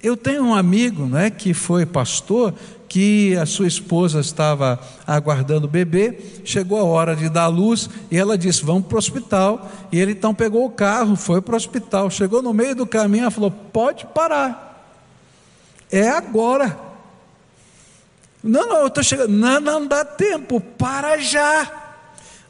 Eu 0.02 0.16
tenho 0.16 0.42
um 0.42 0.54
amigo 0.54 1.04
né, 1.04 1.28
que 1.28 1.52
foi 1.52 1.84
pastor 1.84 2.54
que 2.92 3.34
a 3.38 3.46
sua 3.46 3.66
esposa 3.66 4.20
estava 4.20 4.78
aguardando 5.06 5.66
o 5.66 5.70
bebê, 5.70 6.14
chegou 6.44 6.78
a 6.78 6.84
hora 6.84 7.16
de 7.16 7.30
dar 7.30 7.44
a 7.44 7.48
luz 7.48 7.88
e 8.10 8.18
ela 8.18 8.36
disse: 8.36 8.62
Vamos 8.66 8.86
para 8.86 8.96
o 8.96 8.98
hospital. 8.98 9.66
E 9.90 9.98
ele 9.98 10.12
então 10.12 10.34
pegou 10.34 10.66
o 10.66 10.70
carro, 10.70 11.16
foi 11.16 11.40
para 11.40 11.54
o 11.54 11.56
hospital. 11.56 12.10
Chegou 12.10 12.42
no 12.42 12.52
meio 12.52 12.74
do 12.74 12.86
caminho, 12.86 13.22
ela 13.22 13.30
falou: 13.30 13.50
Pode 13.50 14.04
parar, 14.08 14.86
é 15.90 16.10
agora. 16.10 16.78
Não, 18.44 18.68
não, 18.68 18.80
eu 18.80 18.88
estou 18.88 19.02
chegando. 19.02 19.30
Não, 19.30 19.58
não 19.58 19.86
dá 19.86 20.04
tempo, 20.04 20.60
para 20.60 21.16
já. 21.16 21.72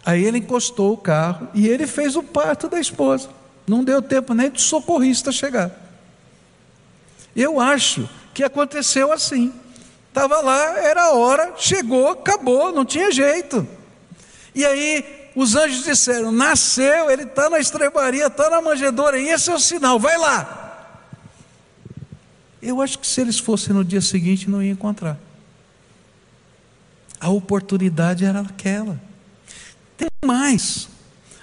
Aí 0.05 0.25
ele 0.25 0.39
encostou 0.39 0.95
o 0.95 0.97
carro 0.97 1.47
e 1.55 1.69
ele 1.69 1.87
fez 1.87 2.17
o 2.17 2.23
parto 2.23 2.69
da 2.69 2.81
esposa. 2.81 3.29
Não 3.65 3.85
deu 3.85 4.03
tempo 4.03 4.35
nem 4.35 4.51
de 4.51 4.61
socorrista 4.61 5.31
chegar. 5.31 5.71
Eu 7.37 7.61
acho 7.61 8.09
que 8.35 8.43
aconteceu 8.43 9.13
assim. 9.13 9.62
Estava 10.13 10.43
lá, 10.43 10.79
era 10.79 11.05
a 11.05 11.13
hora, 11.13 11.55
chegou, 11.57 12.11
acabou, 12.11 12.71
não 12.71 12.85
tinha 12.85 13.11
jeito. 13.11 13.67
E 14.55 14.63
aí 14.63 15.31
os 15.35 15.57
anjos 15.57 15.85
disseram: 15.85 16.31
nasceu, 16.31 17.11
ele 17.11 17.23
está 17.23 17.49
na 17.49 17.59
estrebaria, 17.59 18.27
está 18.27 18.51
na 18.51 18.61
manjedoura, 18.61 19.19
e 19.19 19.31
esse 19.31 19.49
é 19.49 19.55
o 19.55 19.59
sinal, 19.59 19.99
vai 19.99 20.19
lá. 20.19 20.99
Eu 22.61 22.83
acho 22.83 22.99
que 22.99 23.07
se 23.07 23.23
eles 23.23 23.39
fossem 23.39 23.75
no 23.75 23.83
dia 23.83 24.03
seguinte, 24.03 24.51
não 24.51 24.63
iam 24.63 24.75
encontrar. 24.75 25.19
A 27.19 27.31
oportunidade 27.31 28.23
era 28.23 28.41
aquela. 28.41 29.01
Tem 29.97 30.09
mais. 30.23 30.91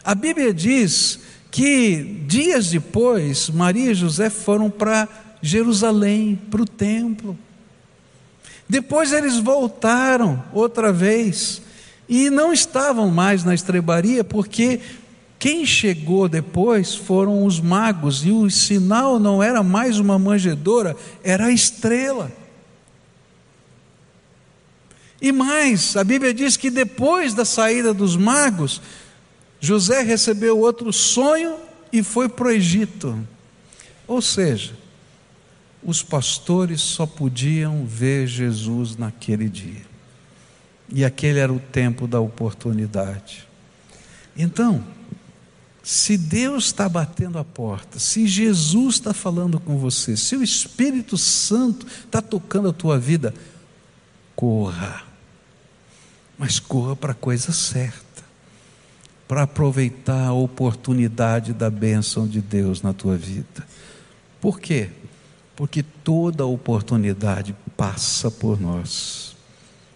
A 0.03 0.13
Bíblia 0.13 0.53
diz 0.53 1.21
que 1.49 2.03
dias 2.27 2.69
depois, 2.69 3.49
Maria 3.49 3.93
e 3.93 3.95
José 3.95 4.29
foram 4.29 4.69
para 4.69 5.07
Jerusalém, 5.41 6.39
para 6.51 6.61
o 6.61 6.67
templo. 6.67 7.35
Depois 8.69 9.11
eles 9.11 9.39
voltaram 9.39 10.43
outra 10.53 10.93
vez 10.93 11.59
e 12.07 12.29
não 12.29 12.53
estavam 12.53 13.09
mais 13.09 13.43
na 13.43 13.55
estrebaria, 13.55 14.23
porque 14.23 14.79
quem 15.39 15.65
chegou 15.65 16.29
depois 16.29 16.93
foram 16.93 17.45
os 17.45 17.59
magos, 17.59 18.23
e 18.23 18.31
o 18.31 18.47
sinal 18.49 19.19
não 19.19 19.41
era 19.41 19.63
mais 19.63 19.97
uma 19.97 20.19
manjedoura, 20.19 20.95
era 21.23 21.45
a 21.45 21.51
estrela. 21.51 22.31
E 25.19 25.31
mais, 25.31 25.97
a 25.97 26.03
Bíblia 26.03 26.33
diz 26.33 26.55
que 26.55 26.69
depois 26.69 27.33
da 27.33 27.45
saída 27.45 27.93
dos 27.93 28.15
magos, 28.15 28.81
José 29.59 30.01
recebeu 30.01 30.59
outro 30.59 30.93
sonho 30.93 31.55
e 31.91 32.03
foi 32.03 32.29
para 32.29 32.47
o 32.47 32.51
Egito. 32.51 33.17
Ou 34.07 34.21
seja, 34.21 34.73
os 35.83 36.03
pastores 36.03 36.81
só 36.81 37.05
podiam 37.05 37.85
ver 37.85 38.27
Jesus 38.27 38.95
naquele 38.97 39.49
dia. 39.49 39.87
E 40.91 41.05
aquele 41.05 41.39
era 41.39 41.53
o 41.53 41.59
tempo 41.59 42.07
da 42.07 42.19
oportunidade. 42.19 43.47
Então, 44.35 44.83
Se 45.81 46.17
Deus 46.17 46.65
está 46.65 46.89
batendo 46.89 47.39
a 47.39 47.43
porta, 47.43 47.97
se 47.99 48.27
Jesus 48.27 48.95
está 48.95 49.13
falando 49.13 49.59
com 49.59 49.77
você, 49.77 50.15
se 50.15 50.35
o 50.35 50.43
Espírito 50.43 51.17
Santo 51.17 51.87
está 51.87 52.21
tocando 52.21 52.69
a 52.69 52.73
tua 52.73 52.99
vida, 52.99 53.33
corra. 54.35 55.03
Mas 56.37 56.59
corra 56.59 56.95
para 56.95 57.13
a 57.13 57.15
coisa 57.15 57.51
certa, 57.51 58.23
para 59.27 59.43
aproveitar 59.43 60.27
a 60.27 60.33
oportunidade 60.33 61.53
da 61.53 61.71
bênção 61.71 62.27
de 62.27 62.39
Deus 62.39 62.81
na 62.81 62.93
tua 62.93 63.17
vida. 63.17 63.67
Por 64.39 64.59
quê? 64.59 64.89
Porque 65.59 65.83
toda 65.83 66.45
oportunidade 66.45 67.53
passa 67.75 68.31
por 68.31 68.57
nós, 68.57 69.35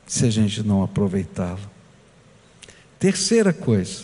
se 0.06 0.26
a 0.26 0.30
gente 0.30 0.62
não 0.62 0.84
aproveitá-la. 0.84 1.58
Terceira 3.00 3.54
coisa, 3.54 4.04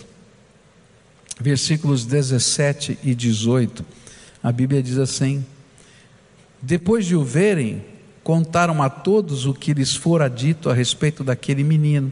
versículos 1.38 2.06
17 2.06 2.98
e 3.04 3.14
18, 3.14 3.86
a 4.42 4.54
Bíblia 4.54 4.82
diz 4.82 4.98
assim: 4.98 5.46
Depois 6.62 7.06
de 7.06 7.18
o 7.18 7.26
verem, 7.26 7.84
contaram 8.24 8.82
a 8.82 8.90
todos 8.90 9.46
o 9.46 9.54
que 9.54 9.74
lhes 9.74 9.94
fora 9.94 10.30
dito 10.30 10.70
a 10.70 10.74
respeito 10.74 11.26
daquele 11.26 11.66
menino. 11.66 12.10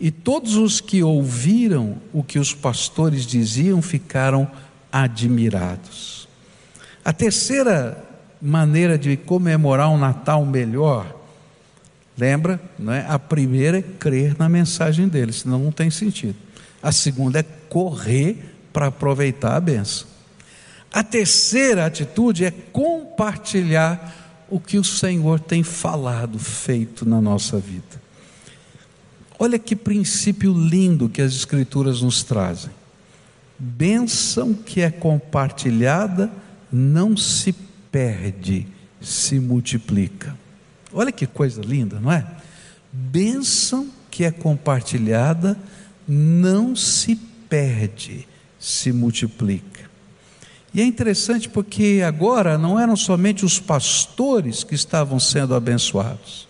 E 0.00 0.10
todos 0.10 0.56
os 0.56 0.80
que 0.80 1.02
ouviram 1.02 1.98
o 2.10 2.24
que 2.24 2.38
os 2.38 2.54
pastores 2.54 3.26
diziam 3.26 3.82
ficaram 3.82 4.50
admirados. 4.90 6.26
A 7.04 7.12
terceira 7.12 8.08
maneira 8.42 8.98
de 8.98 9.16
comemorar 9.16 9.88
um 9.88 9.96
Natal 9.96 10.44
melhor, 10.44 11.16
lembra? 12.18 12.60
Não 12.76 12.92
é? 12.92 13.06
A 13.08 13.16
primeira 13.16 13.78
é 13.78 13.82
crer 13.82 14.36
na 14.36 14.48
mensagem 14.48 15.06
dele, 15.06 15.32
senão 15.32 15.60
não 15.60 15.70
tem 15.70 15.90
sentido. 15.90 16.34
A 16.82 16.90
segunda 16.90 17.38
é 17.38 17.44
correr 17.68 18.56
para 18.72 18.88
aproveitar 18.88 19.54
a 19.54 19.60
benção. 19.60 20.08
A 20.92 21.04
terceira 21.04 21.86
atitude 21.86 22.44
é 22.44 22.50
compartilhar 22.50 24.44
o 24.50 24.58
que 24.58 24.76
o 24.76 24.84
Senhor 24.84 25.38
tem 25.38 25.62
falado, 25.62 26.38
feito 26.38 27.08
na 27.08 27.20
nossa 27.20 27.58
vida. 27.58 28.02
Olha 29.38 29.58
que 29.58 29.76
princípio 29.76 30.52
lindo 30.52 31.08
que 31.08 31.22
as 31.22 31.32
Escrituras 31.32 32.02
nos 32.02 32.22
trazem. 32.24 32.70
Bênção 33.58 34.52
que 34.52 34.80
é 34.80 34.90
compartilhada 34.90 36.30
não 36.70 37.16
se 37.16 37.54
perde, 37.92 38.66
se 39.00 39.38
multiplica. 39.38 40.36
Olha 40.92 41.12
que 41.12 41.26
coisa 41.26 41.60
linda, 41.60 42.00
não 42.00 42.10
é? 42.10 42.26
Bênção 42.90 43.88
que 44.10 44.24
é 44.24 44.30
compartilhada 44.30 45.56
não 46.08 46.74
se 46.74 47.16
perde, 47.48 48.26
se 48.58 48.92
multiplica. 48.92 49.90
E 50.74 50.80
é 50.80 50.84
interessante 50.84 51.48
porque 51.48 52.02
agora 52.04 52.56
não 52.56 52.80
eram 52.80 52.96
somente 52.96 53.44
os 53.44 53.60
pastores 53.60 54.64
que 54.64 54.74
estavam 54.74 55.20
sendo 55.20 55.54
abençoados, 55.54 56.48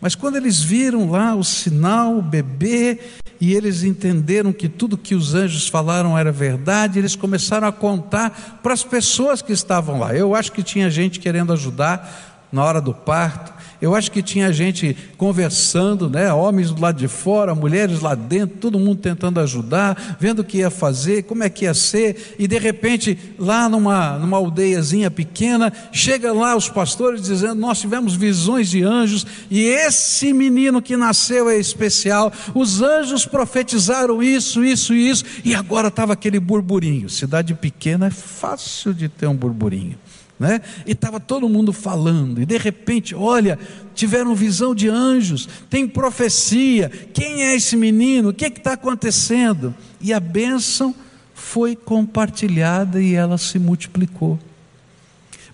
mas 0.00 0.14
quando 0.14 0.36
eles 0.36 0.62
viram 0.62 1.10
lá 1.10 1.34
o 1.34 1.44
sinal, 1.44 2.18
o 2.18 2.22
bebê, 2.22 2.98
e 3.40 3.54
eles 3.54 3.82
entenderam 3.82 4.52
que 4.52 4.68
tudo 4.68 4.96
que 4.96 5.14
os 5.14 5.34
anjos 5.34 5.68
falaram 5.68 6.16
era 6.16 6.32
verdade, 6.32 6.98
eles 6.98 7.16
começaram 7.16 7.68
a 7.68 7.72
contar 7.72 8.60
para 8.62 8.72
as 8.72 8.82
pessoas 8.82 9.42
que 9.42 9.52
estavam 9.52 9.98
lá. 9.98 10.14
Eu 10.14 10.34
acho 10.34 10.52
que 10.52 10.62
tinha 10.62 10.90
gente 10.90 11.20
querendo 11.20 11.52
ajudar 11.52 12.46
na 12.50 12.64
hora 12.64 12.80
do 12.80 12.94
parto, 12.94 13.52
eu 13.80 13.94
acho 13.94 14.10
que 14.10 14.22
tinha 14.22 14.52
gente 14.52 14.96
conversando, 15.16 16.08
né? 16.08 16.32
homens 16.32 16.70
do 16.70 16.80
lado 16.80 16.98
de 16.98 17.08
fora, 17.08 17.54
mulheres 17.54 18.00
lá 18.00 18.14
dentro, 18.14 18.56
todo 18.58 18.78
mundo 18.78 19.00
tentando 19.00 19.40
ajudar, 19.40 20.16
vendo 20.18 20.40
o 20.40 20.44
que 20.44 20.58
ia 20.58 20.70
fazer, 20.70 21.24
como 21.24 21.42
é 21.42 21.50
que 21.50 21.64
ia 21.64 21.74
ser, 21.74 22.34
e 22.38 22.46
de 22.46 22.58
repente, 22.58 23.18
lá 23.38 23.68
numa, 23.68 24.18
numa 24.18 24.36
aldeiazinha 24.36 25.10
pequena, 25.10 25.72
chega 25.92 26.32
lá 26.32 26.56
os 26.56 26.68
pastores 26.68 27.22
dizendo: 27.22 27.56
Nós 27.56 27.80
tivemos 27.80 28.14
visões 28.14 28.68
de 28.68 28.82
anjos, 28.82 29.26
e 29.50 29.60
esse 29.62 30.32
menino 30.32 30.80
que 30.82 30.96
nasceu 30.96 31.48
é 31.48 31.56
especial. 31.58 32.32
Os 32.54 32.82
anjos 32.82 33.26
profetizaram 33.26 34.22
isso, 34.22 34.64
isso 34.64 34.94
e 34.94 35.08
isso, 35.08 35.24
e 35.44 35.54
agora 35.54 35.88
estava 35.88 36.12
aquele 36.12 36.40
burburinho. 36.40 37.08
Cidade 37.08 37.54
pequena 37.54 38.06
é 38.06 38.10
fácil 38.10 38.94
de 38.94 39.08
ter 39.08 39.26
um 39.26 39.36
burburinho 39.36 39.96
né? 40.38 40.60
E 40.86 40.92
estava 40.92 41.18
todo 41.18 41.48
mundo 41.48 41.72
falando, 41.72 42.40
e 42.40 42.46
de 42.46 42.58
repente, 42.58 43.14
olha, 43.14 43.58
tiveram 43.94 44.34
visão 44.34 44.74
de 44.74 44.88
anjos, 44.88 45.48
tem 45.70 45.88
profecia, 45.88 46.90
quem 47.12 47.42
é 47.42 47.54
esse 47.54 47.76
menino? 47.76 48.28
O 48.28 48.34
que 48.34 48.44
é 48.44 48.48
está 48.48 48.74
acontecendo? 48.74 49.74
E 50.00 50.12
a 50.12 50.20
bênção 50.20 50.94
foi 51.34 51.74
compartilhada 51.74 53.00
e 53.00 53.14
ela 53.14 53.38
se 53.38 53.58
multiplicou. 53.58 54.38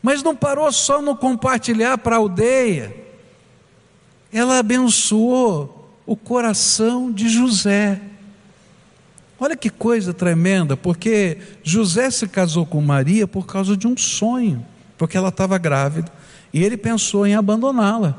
Mas 0.03 0.23
não 0.23 0.35
parou 0.35 0.71
só 0.73 1.01
no 1.01 1.17
compartilhar 1.17 1.99
para 1.99 2.17
a 2.17 2.19
aldeia, 2.19 2.95
ela 4.33 4.59
abençoou 4.59 5.97
o 6.05 6.17
coração 6.17 7.13
de 7.13 7.29
José. 7.29 8.01
Olha 9.39 9.57
que 9.57 9.71
coisa 9.71 10.13
tremenda, 10.13 10.77
porque 10.77 11.39
José 11.63 12.11
se 12.11 12.27
casou 12.27 12.67
com 12.67 12.81
Maria 12.81 13.29
por 13.29 13.47
causa 13.47 13.77
de 13.77 13.87
um 13.87 13.97
sonho 13.97 14.67
porque 15.03 15.17
ela 15.17 15.31
estava 15.31 15.59
grávida, 15.59 16.13
e 16.55 16.63
ele 16.63 16.77
pensou 16.77 17.27
em 17.27 17.35
abandoná-la. 17.35 18.17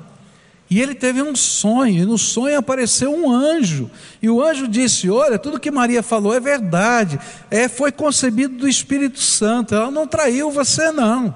E 0.69 0.81
ele 0.81 0.93
teve 0.93 1.21
um 1.21 1.33
sonho, 1.33 2.03
e 2.03 2.05
no 2.05 2.17
sonho 2.17 2.57
apareceu 2.57 3.09
um 3.09 3.31
anjo. 3.31 3.89
E 4.21 4.29
o 4.29 4.43
anjo 4.43 4.67
disse: 4.67 5.09
Olha, 5.09 5.39
tudo 5.39 5.61
que 5.61 5.71
Maria 5.71 6.03
falou 6.03 6.33
é 6.33 6.41
verdade, 6.41 7.17
é, 7.49 7.69
foi 7.69 7.89
concebido 7.89 8.57
do 8.57 8.67
Espírito 8.67 9.17
Santo, 9.17 9.73
ela 9.73 9.89
não 9.89 10.05
traiu 10.05 10.51
você, 10.51 10.91
não. 10.91 11.33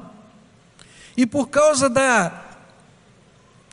E 1.16 1.26
por 1.26 1.48
causa 1.48 1.90
da, 1.90 2.44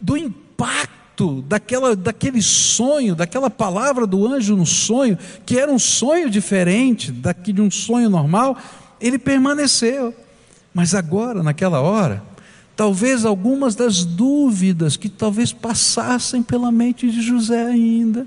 do 0.00 0.16
impacto 0.16 1.42
daquela, 1.42 1.96
daquele 1.96 2.40
sonho, 2.40 3.16
daquela 3.16 3.50
palavra 3.50 4.06
do 4.06 4.24
anjo 4.24 4.54
no 4.54 4.64
sonho, 4.64 5.18
que 5.44 5.58
era 5.58 5.72
um 5.72 5.78
sonho 5.80 6.30
diferente 6.30 7.10
daqui 7.10 7.52
de 7.52 7.60
um 7.60 7.70
sonho 7.70 8.08
normal, 8.08 8.56
ele 9.00 9.18
permaneceu. 9.18 10.14
Mas 10.74 10.92
agora, 10.92 11.40
naquela 11.40 11.80
hora, 11.80 12.20
talvez 12.74 13.24
algumas 13.24 13.76
das 13.76 14.04
dúvidas 14.04 14.96
que 14.96 15.08
talvez 15.08 15.52
passassem 15.52 16.42
pela 16.42 16.72
mente 16.72 17.08
de 17.08 17.22
José 17.22 17.64
ainda. 17.64 18.26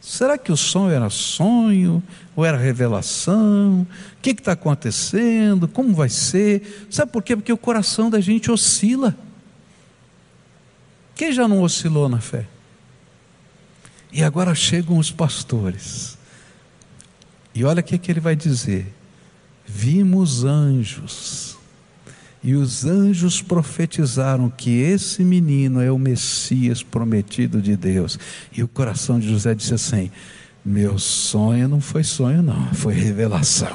Será 0.00 0.36
que 0.36 0.50
o 0.50 0.56
sonho 0.56 0.90
era 0.90 1.08
sonho 1.08 2.02
ou 2.34 2.44
era 2.44 2.58
revelação? 2.58 3.86
O 4.18 4.20
que 4.20 4.30
está 4.30 4.52
acontecendo? 4.52 5.68
Como 5.68 5.94
vai 5.94 6.08
ser? 6.08 6.88
Sabe 6.90 7.12
por 7.12 7.22
quê? 7.22 7.36
Porque 7.36 7.52
o 7.52 7.56
coração 7.56 8.10
da 8.10 8.20
gente 8.20 8.50
oscila. 8.50 9.16
Quem 11.14 11.32
já 11.32 11.46
não 11.46 11.62
oscilou 11.62 12.08
na 12.08 12.20
fé? 12.20 12.46
E 14.12 14.22
agora 14.22 14.54
chegam 14.54 14.98
os 14.98 15.12
pastores. 15.12 16.18
E 17.54 17.64
olha 17.64 17.80
o 17.80 17.84
que, 17.84 17.96
que 17.96 18.10
ele 18.10 18.20
vai 18.20 18.34
dizer: 18.34 18.92
vimos 19.64 20.44
anjos 20.44 21.53
e 22.44 22.54
os 22.54 22.84
anjos 22.84 23.40
profetizaram 23.40 24.50
que 24.50 24.70
esse 24.70 25.24
menino 25.24 25.80
é 25.80 25.90
o 25.90 25.98
Messias 25.98 26.82
prometido 26.82 27.60
de 27.60 27.74
Deus. 27.74 28.18
E 28.52 28.62
o 28.62 28.68
coração 28.68 29.18
de 29.18 29.26
José 29.26 29.54
disse 29.54 29.72
assim: 29.72 30.10
Meu 30.62 30.98
sonho 30.98 31.66
não 31.66 31.80
foi 31.80 32.04
sonho, 32.04 32.42
não, 32.42 32.66
foi 32.74 32.92
revelação. 32.92 33.74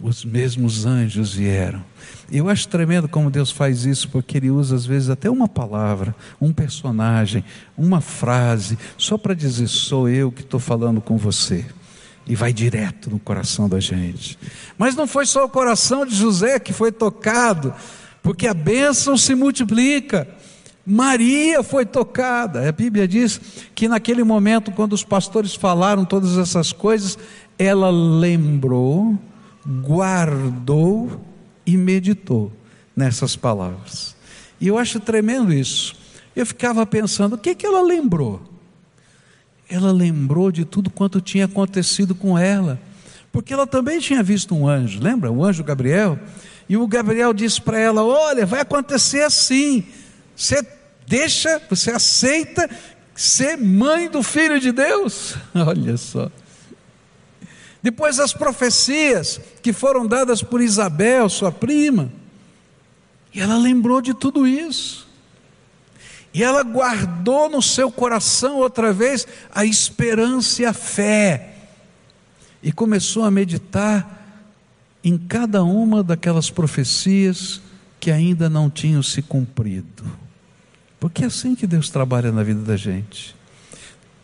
Os 0.00 0.24
mesmos 0.24 0.86
anjos 0.86 1.34
vieram. 1.34 1.84
Eu 2.32 2.48
acho 2.48 2.66
tremendo 2.66 3.06
como 3.06 3.30
Deus 3.30 3.50
faz 3.50 3.84
isso, 3.84 4.08
porque 4.08 4.38
Ele 4.38 4.50
usa 4.50 4.74
às 4.74 4.86
vezes 4.86 5.10
até 5.10 5.28
uma 5.28 5.46
palavra, 5.46 6.14
um 6.40 6.50
personagem, 6.50 7.44
uma 7.76 8.00
frase, 8.00 8.78
só 8.96 9.18
para 9.18 9.34
dizer: 9.34 9.68
sou 9.68 10.08
eu 10.08 10.32
que 10.32 10.40
estou 10.40 10.58
falando 10.58 11.02
com 11.02 11.18
você 11.18 11.66
e 12.30 12.36
vai 12.36 12.52
direto 12.52 13.10
no 13.10 13.18
coração 13.18 13.68
da 13.68 13.80
gente. 13.80 14.38
Mas 14.78 14.94
não 14.94 15.04
foi 15.04 15.26
só 15.26 15.44
o 15.44 15.48
coração 15.48 16.06
de 16.06 16.14
José 16.14 16.60
que 16.60 16.72
foi 16.72 16.92
tocado, 16.92 17.74
porque 18.22 18.46
a 18.46 18.54
bênção 18.54 19.18
se 19.18 19.34
multiplica. 19.34 20.28
Maria 20.86 21.60
foi 21.64 21.84
tocada. 21.84 22.68
A 22.68 22.70
Bíblia 22.70 23.08
diz 23.08 23.40
que 23.74 23.88
naquele 23.88 24.22
momento, 24.22 24.70
quando 24.70 24.92
os 24.92 25.02
pastores 25.02 25.56
falaram 25.56 26.04
todas 26.04 26.38
essas 26.38 26.72
coisas, 26.72 27.18
ela 27.58 27.90
lembrou, 27.90 29.18
guardou 29.66 31.20
e 31.66 31.76
meditou 31.76 32.52
nessas 32.94 33.34
palavras. 33.34 34.14
E 34.60 34.68
eu 34.68 34.78
acho 34.78 35.00
tremendo 35.00 35.52
isso. 35.52 35.96
Eu 36.36 36.46
ficava 36.46 36.86
pensando, 36.86 37.32
o 37.32 37.38
que, 37.38 37.56
que 37.56 37.66
ela 37.66 37.82
lembrou? 37.82 38.40
Ela 39.70 39.92
lembrou 39.92 40.50
de 40.50 40.64
tudo 40.64 40.90
quanto 40.90 41.20
tinha 41.20 41.44
acontecido 41.44 42.14
com 42.14 42.36
ela, 42.36 42.80
porque 43.30 43.52
ela 43.52 43.66
também 43.66 44.00
tinha 44.00 44.22
visto 44.22 44.54
um 44.54 44.68
anjo, 44.68 45.00
lembra? 45.00 45.30
O 45.30 45.44
anjo 45.44 45.62
Gabriel. 45.62 46.18
E 46.68 46.76
o 46.76 46.86
Gabriel 46.86 47.32
disse 47.32 47.60
para 47.60 47.78
ela: 47.78 48.02
Olha, 48.04 48.44
vai 48.44 48.60
acontecer 48.60 49.22
assim. 49.22 49.84
Você 50.34 50.66
deixa, 51.06 51.60
você 51.68 51.92
aceita 51.92 52.68
ser 53.14 53.56
mãe 53.56 54.08
do 54.08 54.22
filho 54.22 54.58
de 54.58 54.72
Deus? 54.72 55.36
Olha 55.54 55.96
só. 55.96 56.30
Depois 57.82 58.18
as 58.18 58.32
profecias 58.32 59.40
que 59.62 59.72
foram 59.72 60.06
dadas 60.06 60.42
por 60.42 60.60
Isabel, 60.60 61.28
sua 61.28 61.52
prima. 61.52 62.12
E 63.32 63.40
ela 63.40 63.56
lembrou 63.56 64.00
de 64.02 64.12
tudo 64.12 64.46
isso. 64.46 65.09
E 66.32 66.42
ela 66.42 66.62
guardou 66.62 67.48
no 67.48 67.60
seu 67.60 67.90
coração 67.90 68.58
outra 68.58 68.92
vez 68.92 69.26
a 69.52 69.64
esperança 69.64 70.62
e 70.62 70.64
a 70.64 70.72
fé. 70.72 71.54
E 72.62 72.70
começou 72.70 73.24
a 73.24 73.30
meditar 73.30 74.18
em 75.02 75.18
cada 75.18 75.64
uma 75.64 76.02
daquelas 76.02 76.50
profecias 76.50 77.60
que 77.98 78.10
ainda 78.10 78.48
não 78.48 78.70
tinham 78.70 79.02
se 79.02 79.22
cumprido. 79.22 80.04
Porque 81.00 81.24
é 81.24 81.26
assim 81.26 81.54
que 81.54 81.66
Deus 81.66 81.90
trabalha 81.90 82.30
na 82.30 82.42
vida 82.42 82.60
da 82.60 82.76
gente. 82.76 83.34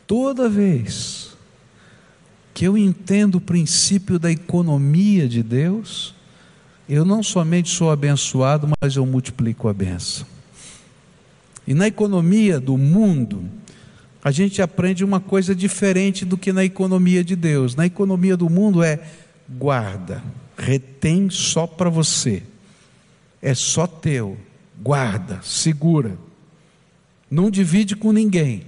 Toda 0.07 0.49
vez 0.49 1.37
que 2.55 2.65
eu 2.65 2.79
entendo 2.79 3.37
o 3.37 3.41
princípio 3.41 4.19
da 4.19 4.31
economia 4.31 5.29
de 5.29 5.43
Deus, 5.43 6.15
eu 6.89 7.05
não 7.05 7.23
somente 7.23 7.69
sou 7.69 7.91
abençoado, 7.91 8.69
mas 8.81 8.97
eu 8.97 9.05
multiplico 9.05 9.69
a 9.69 9.75
benção. 9.75 10.27
E 11.67 11.75
na 11.75 11.87
economia 11.87 12.61
do 12.61 12.79
mundo, 12.79 13.45
a 14.23 14.31
gente 14.31 14.63
aprende 14.63 15.05
uma 15.05 15.21
coisa 15.21 15.55
diferente 15.55 16.25
do 16.25 16.37
que 16.37 16.53
na 16.53 16.65
economia 16.65 17.25
de 17.25 17.35
Deus. 17.35 17.75
Na 17.75 17.87
economia 17.87 18.37
do 18.37 18.49
mundo 18.49 18.83
é 18.83 19.01
guarda, 19.49 20.23
retém 20.57 21.31
só 21.31 21.67
para 21.67 21.91
você, 21.91 22.43
é 23.41 23.55
só 23.55 23.87
teu, 23.87 24.37
guarda, 24.83 25.41
segura, 25.43 26.19
não 27.31 27.51
divide 27.51 27.97
com 27.97 28.13
ninguém. 28.13 28.65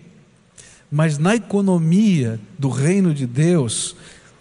Mas 0.91 1.19
na 1.19 1.35
economia 1.35 2.41
do 2.59 2.69
reino 2.69 3.13
de 3.13 3.27
Deus, 3.27 3.95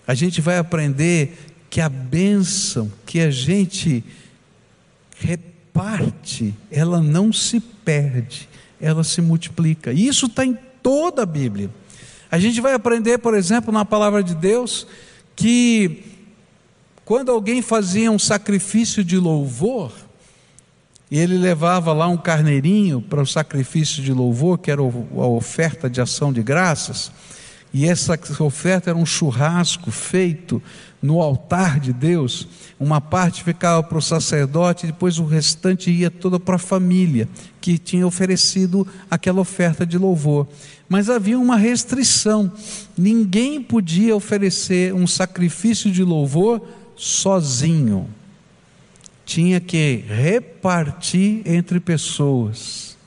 a 0.06 0.14
gente 0.14 0.40
vai 0.40 0.58
aprender 0.58 1.38
que 1.70 1.82
a 1.82 1.90
bênção 1.90 2.92
que 3.06 3.20
a 3.20 3.30
gente 3.30 4.04
reparte, 5.78 6.56
ela 6.72 7.02
não 7.02 7.32
se 7.32 7.60
perde, 7.60 8.50
ela 8.82 9.04
se 9.04 9.22
multiplica. 9.22 9.94
E 9.94 10.08
isso 10.08 10.26
está 10.26 10.44
em 10.44 10.58
toda 10.82 11.24
a 11.24 11.26
Bíblia. 11.26 11.70
A 12.32 12.40
gente 12.40 12.60
vai 12.60 12.74
aprender, 12.74 13.20
por 13.20 13.34
exemplo, 13.34 13.72
na 13.72 13.86
palavra 13.86 14.24
de 14.24 14.36
Deus, 14.36 14.88
que 15.36 16.04
quando 17.06 17.32
alguém 17.32 17.62
fazia 17.62 18.12
um 18.12 18.20
sacrifício 18.20 19.04
de 19.04 19.18
louvor, 19.18 19.94
e 21.10 21.18
ele 21.18 21.38
levava 21.38 21.94
lá 21.94 22.08
um 22.08 22.18
carneirinho 22.18 23.02
para 23.02 23.22
o 23.22 23.26
sacrifício 23.26 24.04
de 24.04 24.12
louvor, 24.12 24.58
que 24.58 24.70
era 24.70 24.82
a 24.82 25.28
oferta 25.28 25.90
de 25.90 26.02
ação 26.02 26.34
de 26.34 26.44
graças, 26.44 27.12
e 27.78 27.86
essa 27.86 28.20
oferta 28.40 28.90
era 28.90 28.98
um 28.98 29.06
churrasco 29.06 29.92
feito 29.92 30.60
no 31.00 31.22
altar 31.22 31.80
de 31.80 31.94
Deus, 31.94 32.48
uma 32.80 33.00
parte 33.00 33.44
ficava 33.44 33.84
para 33.84 34.00
o 34.00 34.02
sacerdote, 34.02 34.88
depois 34.88 35.20
o 35.20 35.26
restante 35.26 35.92
ia 35.92 36.10
toda 36.10 36.40
para 36.40 36.56
a 36.56 36.58
família 36.60 37.30
que 37.62 37.78
tinha 37.78 38.08
oferecido 38.08 38.88
aquela 39.12 39.42
oferta 39.42 39.86
de 39.86 39.96
louvor. 39.96 40.48
Mas 40.90 41.08
havia 41.08 41.38
uma 41.38 41.56
restrição: 41.56 42.52
ninguém 42.98 43.62
podia 43.62 44.16
oferecer 44.16 44.92
um 44.92 45.06
sacrifício 45.06 45.92
de 45.92 46.04
louvor 46.04 46.60
sozinho, 46.96 48.10
tinha 49.24 49.60
que 49.60 50.04
repartir 50.08 51.44
entre 51.46 51.80
pessoas. 51.80 52.98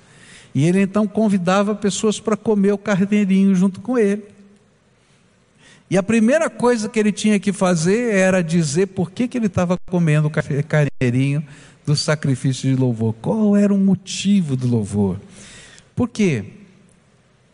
E 0.54 0.64
ele 0.64 0.80
então 0.80 1.08
convidava 1.08 1.74
pessoas 1.74 2.20
para 2.20 2.36
comer 2.36 2.72
o 2.72 2.78
carneirinho 2.78 3.52
junto 3.52 3.80
com 3.80 3.98
ele. 3.98 4.29
E 5.90 5.98
a 5.98 6.02
primeira 6.04 6.48
coisa 6.48 6.88
que 6.88 7.00
ele 7.00 7.10
tinha 7.10 7.40
que 7.40 7.52
fazer 7.52 8.14
era 8.14 8.42
dizer 8.42 8.86
por 8.86 9.10
que, 9.10 9.26
que 9.26 9.36
ele 9.36 9.46
estava 9.46 9.76
comendo 9.90 10.28
o 10.28 10.30
carneirinho 10.30 11.44
do 11.84 11.96
sacrifício 11.96 12.70
de 12.70 12.80
louvor. 12.80 13.12
Qual 13.20 13.56
era 13.56 13.74
o 13.74 13.78
motivo 13.78 14.54
do 14.54 14.68
louvor? 14.68 15.18
Por 15.96 16.08
quê? 16.08 16.44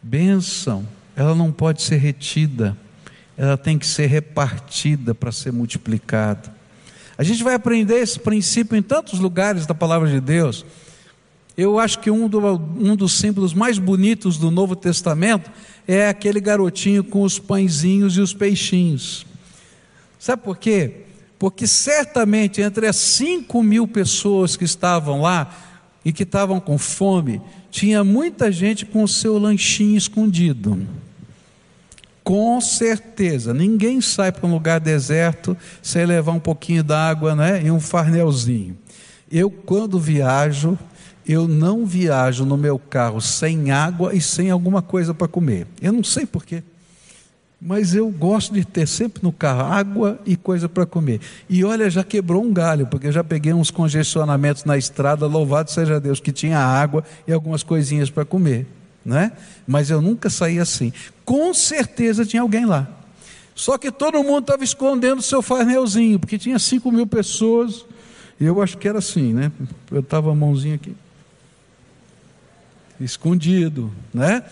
Bênção, 0.03 0.87
ela 1.17 1.35
não 1.35 1.51
pode 1.51 1.81
ser 1.81 1.97
retida, 1.97 2.77
ela 3.39 3.57
tem 3.57 3.79
que 3.79 3.87
ser 3.87 4.07
repartida 4.07 5.15
para 5.15 5.33
ser 5.33 5.51
multiplicada. 5.51 6.55
A 7.17 7.23
gente 7.23 7.43
vai 7.43 7.55
aprender 7.55 7.97
esse 7.97 8.21
princípio 8.21 8.77
em 8.77 8.83
tantos 8.83 9.19
lugares 9.19 9.65
da 9.65 9.75
palavra 9.75 10.11
de 10.11 10.21
Deus. 10.21 10.67
Eu 11.57 11.79
acho 11.79 12.01
que 12.01 12.11
um, 12.11 12.29
do, 12.29 12.39
um 12.39 12.95
dos 12.95 13.15
símbolos 13.15 13.55
mais 13.55 13.79
bonitos 13.79 14.37
do 14.37 14.51
Novo 14.51 14.77
Testamento 14.77 15.51
é 15.87 16.09
aquele 16.09 16.41
garotinho 16.41 17.05
com 17.05 17.23
os 17.23 17.39
pãezinhos 17.39 18.17
e 18.17 18.21
os 18.21 18.35
peixinhos. 18.35 19.27
Sabe 20.19 20.43
por 20.43 20.57
quê? 20.57 21.03
Porque 21.39 21.67
certamente 21.67 22.61
entre 22.61 22.87
as 22.87 22.97
5 22.97 23.63
mil 23.63 23.87
pessoas 23.87 24.57
que 24.57 24.65
estavam 24.65 25.21
lá 25.21 25.55
e 26.05 26.13
que 26.13 26.23
estavam 26.23 26.59
com 26.61 26.79
fome, 26.79 27.41
tinha 27.71 28.03
muita 28.03 28.51
gente 28.51 28.87
com 28.87 29.03
o 29.03 29.09
seu 29.09 29.39
lanchinho 29.39 29.97
escondido. 29.97 30.87
Com 32.25 32.61
certeza, 32.61 33.55
ninguém 33.55 34.01
sai 34.01 34.33
para 34.33 34.47
um 34.47 34.53
lugar 34.53 34.81
deserto 34.81 35.57
sem 35.83 36.05
levar 36.05 36.33
um 36.33 36.41
pouquinho 36.41 36.83
d'água 36.83 37.37
né, 37.37 37.63
e 37.65 37.71
um 37.71 37.79
farnelzinho. 37.79 38.77
Eu, 39.31 39.51
quando 39.51 39.99
viajo, 40.01 40.79
eu 41.27 41.49
não 41.49 41.85
viajo 41.85 42.45
no 42.45 42.57
meu 42.57 42.79
carro 42.79 43.21
sem 43.21 43.71
água 43.71 44.15
e 44.15 44.21
sem 44.21 44.51
alguma 44.51 44.81
coisa 44.81 45.13
para 45.13 45.27
comer. 45.27 45.67
Eu 45.83 45.93
não 45.93 46.05
sei 46.05 46.25
porquê, 46.25 46.63
mas 47.61 47.95
eu 47.95 48.09
gosto 48.11 48.55
de 48.55 48.65
ter 48.65 48.87
sempre 48.87 49.23
no 49.23 49.33
carro 49.33 49.73
água 49.73 50.21
e 50.25 50.37
coisa 50.37 50.69
para 50.69 50.87
comer. 50.87 51.21
E 51.49 51.65
olha, 51.65 51.91
já 51.91 52.05
quebrou 52.05 52.45
um 52.45 52.53
galho, 52.53 52.87
porque 52.87 53.09
eu 53.09 53.13
já 53.13 53.25
peguei 53.25 53.53
uns 53.53 53.71
congestionamentos 53.71 54.65
na 54.65 54.77
estrada, 54.77 55.27
louvado 55.27 55.71
seja 55.71 55.99
Deus, 55.99 56.21
que 56.21 56.31
tinha 56.31 56.59
água 56.59 57.03
e 57.27 57.33
algumas 57.33 57.63
coisinhas 57.63 58.09
para 58.11 58.25
comer. 58.25 58.67
Né? 59.05 59.33
Mas 59.67 59.89
eu 59.91 60.03
nunca 60.03 60.29
saí 60.29 60.59
assim. 60.59 60.93
Com 61.25 61.55
certeza 61.55 62.27
tinha 62.27 62.43
alguém 62.43 62.67
lá. 62.67 62.89
Só 63.55 63.79
que 63.79 63.91
todo 63.91 64.23
mundo 64.23 64.41
estava 64.41 64.63
escondendo 64.63 65.21
o 65.21 65.23
seu 65.23 65.41
farnelzinho, 65.41 66.19
porque 66.19 66.37
tinha 66.37 66.59
5 66.59 66.93
mil 66.93 67.07
pessoas. 67.07 67.87
E 68.39 68.45
eu 68.45 68.61
acho 68.61 68.77
que 68.77 68.87
era 68.87 68.99
assim, 68.99 69.33
né? 69.33 69.51
Eu 69.91 70.01
estava 70.01 70.31
a 70.31 70.35
mãozinha 70.35 70.75
aqui 70.75 70.95
escondido, 73.01 73.93
né? 74.13 74.43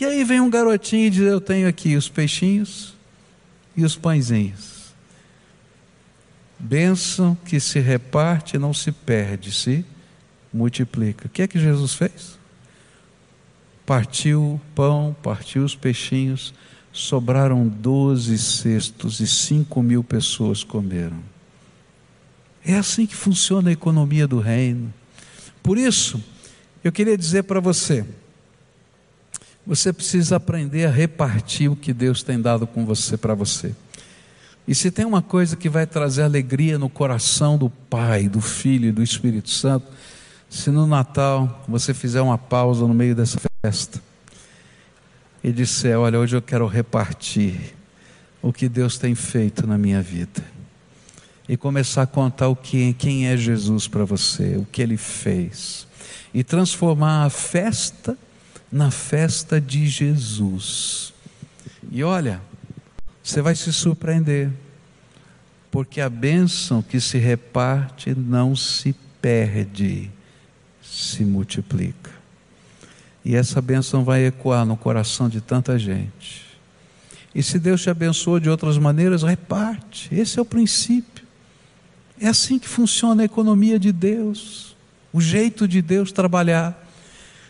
E 0.00 0.04
aí 0.04 0.24
vem 0.24 0.40
um 0.40 0.50
garotinho 0.50 1.06
e 1.06 1.10
diz: 1.10 1.22
Eu 1.22 1.40
tenho 1.40 1.68
aqui 1.68 1.96
os 1.96 2.08
peixinhos 2.08 2.94
e 3.76 3.84
os 3.84 3.96
pãezinhos. 3.96 4.94
Bênção 6.58 7.36
que 7.44 7.60
se 7.60 7.78
reparte 7.78 8.58
não 8.58 8.72
se 8.72 8.90
perde, 8.90 9.52
se 9.52 9.84
multiplica. 10.52 11.26
O 11.26 11.30
que 11.30 11.42
é 11.42 11.48
que 11.48 11.58
Jesus 11.58 11.94
fez? 11.94 12.38
Partiu 13.84 14.42
o 14.42 14.60
pão, 14.74 15.14
partiu 15.22 15.64
os 15.64 15.74
peixinhos, 15.74 16.54
sobraram 16.92 17.68
doze 17.68 18.38
cestos 18.38 19.20
e 19.20 19.26
cinco 19.26 19.82
mil 19.82 20.02
pessoas 20.02 20.64
comeram. 20.64 21.18
É 22.64 22.76
assim 22.76 23.04
que 23.04 23.14
funciona 23.14 23.68
a 23.68 23.72
economia 23.72 24.26
do 24.26 24.38
reino. 24.38 24.92
Por 25.62 25.76
isso, 25.76 26.22
eu 26.84 26.92
queria 26.92 27.16
dizer 27.16 27.44
para 27.44 27.60
você, 27.60 28.04
você 29.66 29.90
precisa 29.90 30.36
aprender 30.36 30.84
a 30.84 30.90
repartir 30.90 31.72
o 31.72 31.76
que 31.76 31.94
Deus 31.94 32.22
tem 32.22 32.38
dado 32.38 32.66
com 32.66 32.84
você 32.84 33.16
para 33.16 33.34
você. 33.34 33.74
E 34.68 34.74
se 34.74 34.90
tem 34.90 35.06
uma 35.06 35.22
coisa 35.22 35.56
que 35.56 35.70
vai 35.70 35.86
trazer 35.86 36.22
alegria 36.22 36.78
no 36.78 36.90
coração 36.90 37.56
do 37.56 37.70
Pai, 37.70 38.28
do 38.28 38.40
Filho 38.42 38.90
e 38.90 38.92
do 38.92 39.02
Espírito 39.02 39.48
Santo, 39.48 39.86
se 40.50 40.70
no 40.70 40.86
Natal 40.86 41.64
você 41.66 41.94
fizer 41.94 42.20
uma 42.20 42.36
pausa 42.36 42.86
no 42.86 42.92
meio 42.92 43.14
dessa 43.14 43.38
festa 43.64 44.00
e 45.42 45.50
disser: 45.50 45.98
Olha, 45.98 46.18
hoje 46.18 46.36
eu 46.36 46.42
quero 46.42 46.66
repartir 46.66 47.74
o 48.42 48.52
que 48.52 48.68
Deus 48.68 48.98
tem 48.98 49.14
feito 49.14 49.66
na 49.66 49.78
minha 49.78 50.02
vida, 50.02 50.44
e 51.48 51.56
começar 51.56 52.02
a 52.02 52.06
contar 52.06 52.48
o 52.48 52.56
que, 52.56 52.92
quem 52.92 53.26
é 53.26 53.36
Jesus 53.38 53.88
para 53.88 54.04
você, 54.04 54.56
o 54.56 54.66
que 54.70 54.82
ele 54.82 54.98
fez 54.98 55.86
e 56.32 56.42
transformar 56.42 57.24
a 57.24 57.30
festa 57.30 58.16
na 58.74 58.90
festa 58.90 59.60
de 59.60 59.86
Jesus. 59.86 61.14
E 61.92 62.02
olha, 62.02 62.42
você 63.22 63.40
vai 63.40 63.54
se 63.54 63.72
surpreender, 63.72 64.50
porque 65.70 66.00
a 66.00 66.10
bênção 66.10 66.82
que 66.82 67.00
se 67.00 67.16
reparte 67.16 68.14
não 68.14 68.56
se 68.56 68.94
perde, 69.22 70.10
se 70.82 71.24
multiplica. 71.24 72.10
E 73.24 73.36
essa 73.36 73.62
bênção 73.62 74.02
vai 74.02 74.26
ecoar 74.26 74.66
no 74.66 74.76
coração 74.76 75.28
de 75.28 75.40
tanta 75.40 75.78
gente. 75.78 76.44
E 77.32 77.44
se 77.44 77.60
Deus 77.60 77.80
te 77.80 77.90
abençoou 77.90 78.40
de 78.40 78.50
outras 78.50 78.76
maneiras, 78.76 79.22
reparte. 79.22 80.12
Esse 80.12 80.38
é 80.38 80.42
o 80.42 80.44
princípio. 80.44 81.24
É 82.20 82.26
assim 82.26 82.58
que 82.58 82.68
funciona 82.68 83.22
a 83.22 83.24
economia 83.24 83.78
de 83.78 83.92
Deus 83.92 84.73
o 85.14 85.20
jeito 85.20 85.66
de 85.66 85.80
Deus 85.80 86.12
trabalhar. 86.12 86.86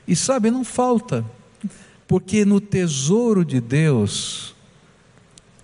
E 0.06 0.14
sabe, 0.14 0.50
não 0.50 0.62
falta, 0.62 1.24
porque 2.06 2.44
no 2.44 2.60
tesouro 2.60 3.44
de 3.44 3.60
Deus 3.60 4.54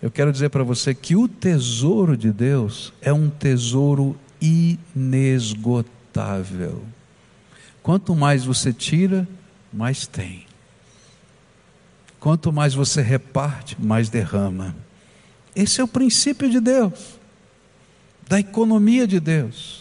eu 0.02 0.10
quero 0.10 0.32
dizer 0.32 0.48
para 0.48 0.64
você 0.64 0.94
que 0.94 1.14
o 1.14 1.28
tesouro 1.28 2.16
de 2.16 2.32
Deus 2.32 2.90
é 3.02 3.12
um 3.12 3.28
tesouro 3.28 4.16
inesgotável. 4.40 6.82
Quanto 7.82 8.16
mais 8.16 8.46
você 8.46 8.72
tira, 8.72 9.28
mais 9.70 10.06
tem. 10.06 10.46
Quanto 12.18 12.50
mais 12.50 12.72
você 12.72 13.02
reparte, 13.02 13.76
mais 13.78 14.08
derrama. 14.08 14.74
Esse 15.54 15.82
é 15.82 15.84
o 15.84 15.88
princípio 15.88 16.48
de 16.48 16.60
Deus, 16.60 17.20
da 18.26 18.40
economia 18.40 19.06
de 19.06 19.20
Deus. 19.20 19.79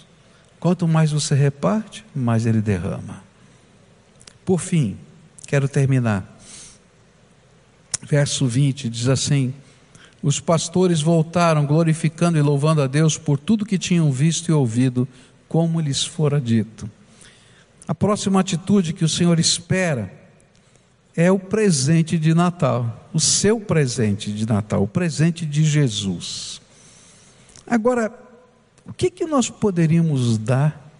Quanto 0.60 0.88
mais 0.88 1.12
você 1.12 1.34
reparte, 1.36 2.06
mais 2.14 2.46
ele 2.46 2.62
derrama. 2.62 3.24
Por 4.44 4.60
fim, 4.60 4.98
quero 5.48 5.70
terminar. 5.70 6.38
Verso 8.02 8.46
20 8.46 8.90
diz 8.90 9.08
assim: 9.08 9.54
Os 10.22 10.40
pastores 10.40 11.02
voltaram 11.02 11.66
glorificando 11.66 12.38
e 12.38 12.42
louvando 12.42 12.82
a 12.82 12.88
Deus 12.88 13.18
por 13.18 13.38
tudo 13.38 13.66
que 13.66 13.78
tinham 13.78 14.12
visto 14.12 14.50
e 14.50 14.52
ouvido, 14.52 15.08
como 15.48 15.80
lhes 15.80 16.04
fora 16.04 16.42
dito. 16.42 16.90
A 17.88 17.96
próxima 17.96 18.40
atitude 18.40 18.94
que 18.94 19.06
o 19.06 19.10
Senhor 19.10 19.40
espera 19.40 20.14
é 21.16 21.32
o 21.32 21.40
presente 21.40 22.18
de 22.18 22.34
Natal, 22.34 23.10
o 23.14 23.20
seu 23.20 23.60
presente 23.60 24.32
de 24.32 24.46
Natal, 24.46 24.84
o 24.84 24.88
presente 24.88 25.46
de 25.46 25.64
Jesus. 25.64 26.62
Agora, 27.66 28.29
o 28.90 28.94
que, 28.94 29.12
que 29.12 29.26
nós 29.26 29.52
poderíamos 29.52 30.40
dar 30.40 30.92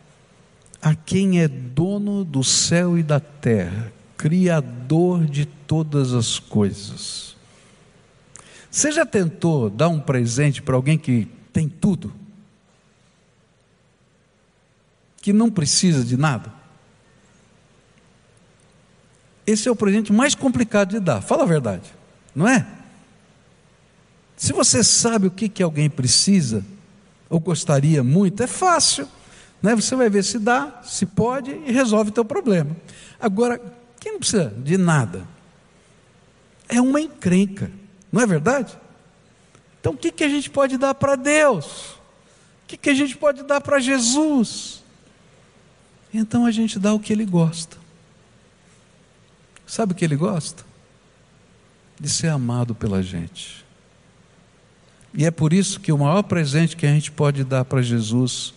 a 0.80 0.94
quem 0.94 1.42
é 1.42 1.48
dono 1.48 2.24
do 2.24 2.44
céu 2.44 2.98
e 2.98 3.04
da 3.04 3.20
terra, 3.20 3.92
Criador 4.16 5.26
de 5.26 5.46
todas 5.46 6.14
as 6.14 6.38
coisas? 6.38 7.36
Você 8.70 8.92
já 8.92 9.08
tentou 9.08 9.72
dar 9.72 9.90
um 9.90 10.00
presente 10.00 10.62
para 10.62 10.76
alguém 10.76 11.00
que 11.00 11.28
tem 11.52 11.68
tudo? 11.68 12.14
Que 15.20 15.34
não 15.34 15.50
precisa 15.50 16.06
de 16.06 16.16
nada? 16.16 16.54
Esse 19.48 19.68
é 19.68 19.72
o 19.72 19.76
presente 19.76 20.14
mais 20.14 20.36
complicado 20.36 20.92
de 20.92 21.00
dar, 21.00 21.22
fala 21.22 21.42
a 21.42 21.48
verdade, 21.48 21.92
não 22.36 22.48
é? 22.48 22.68
Se 24.38 24.54
você 24.54 24.84
sabe 24.84 25.26
o 25.26 25.32
que, 25.32 25.50
que 25.50 25.64
alguém 25.64 25.90
precisa, 25.90 26.64
ou 27.30 27.40
gostaria 27.40 28.04
muito, 28.04 28.42
é 28.42 28.48
fácil. 28.48 29.08
Né? 29.62 29.76
Você 29.76 29.96
vai 29.96 30.10
ver 30.10 30.24
se 30.24 30.40
dá, 30.40 30.82
se 30.84 31.06
pode 31.06 31.52
e 31.52 31.72
resolve 31.72 32.10
o 32.10 32.14
teu 32.14 32.26
problema. 32.26 32.76
Agora, 33.20 33.62
quem 34.00 34.14
não 34.14 34.20
precisa 34.20 34.54
de 34.58 34.78
nada? 34.78 35.28
É 36.68 36.82
uma 36.82 37.02
encrenca, 37.02 37.72
não 38.12 38.22
é 38.22 38.26
verdade? 38.26 38.78
Então, 39.80 39.94
o 39.94 39.98
que, 39.98 40.12
que 40.12 40.24
a 40.24 40.30
gente 40.30 40.50
pode 40.50 40.78
dar 40.78 40.94
para 40.94 41.16
Deus? 41.16 41.92
O 42.64 42.68
que, 42.68 42.78
que 42.78 42.90
a 42.90 42.94
gente 42.94 43.18
pode 43.18 43.44
dar 43.44 43.62
para 43.62 43.80
Jesus? 43.80 44.84
Então 46.14 46.46
a 46.46 46.52
gente 46.52 46.80
dá 46.80 46.94
o 46.94 47.00
que 47.00 47.14
Ele 47.14 47.26
gosta. 47.26 47.78
Sabe 49.70 49.94
o 49.94 49.96
que 49.96 50.04
ele 50.04 50.16
gosta? 50.16 50.66
De 52.00 52.10
ser 52.10 52.30
amado 52.30 52.74
pela 52.74 53.04
gente. 53.04 53.64
E 55.14 55.26
é 55.26 55.32
por 55.32 55.54
isso 55.54 55.80
que 55.80 55.92
o 55.92 55.98
maior 55.98 56.24
presente 56.24 56.76
que 56.76 56.86
a 56.86 56.94
gente 56.94 57.12
pode 57.12 57.44
dar 57.44 57.66
para 57.66 57.82
Jesus 57.82 58.54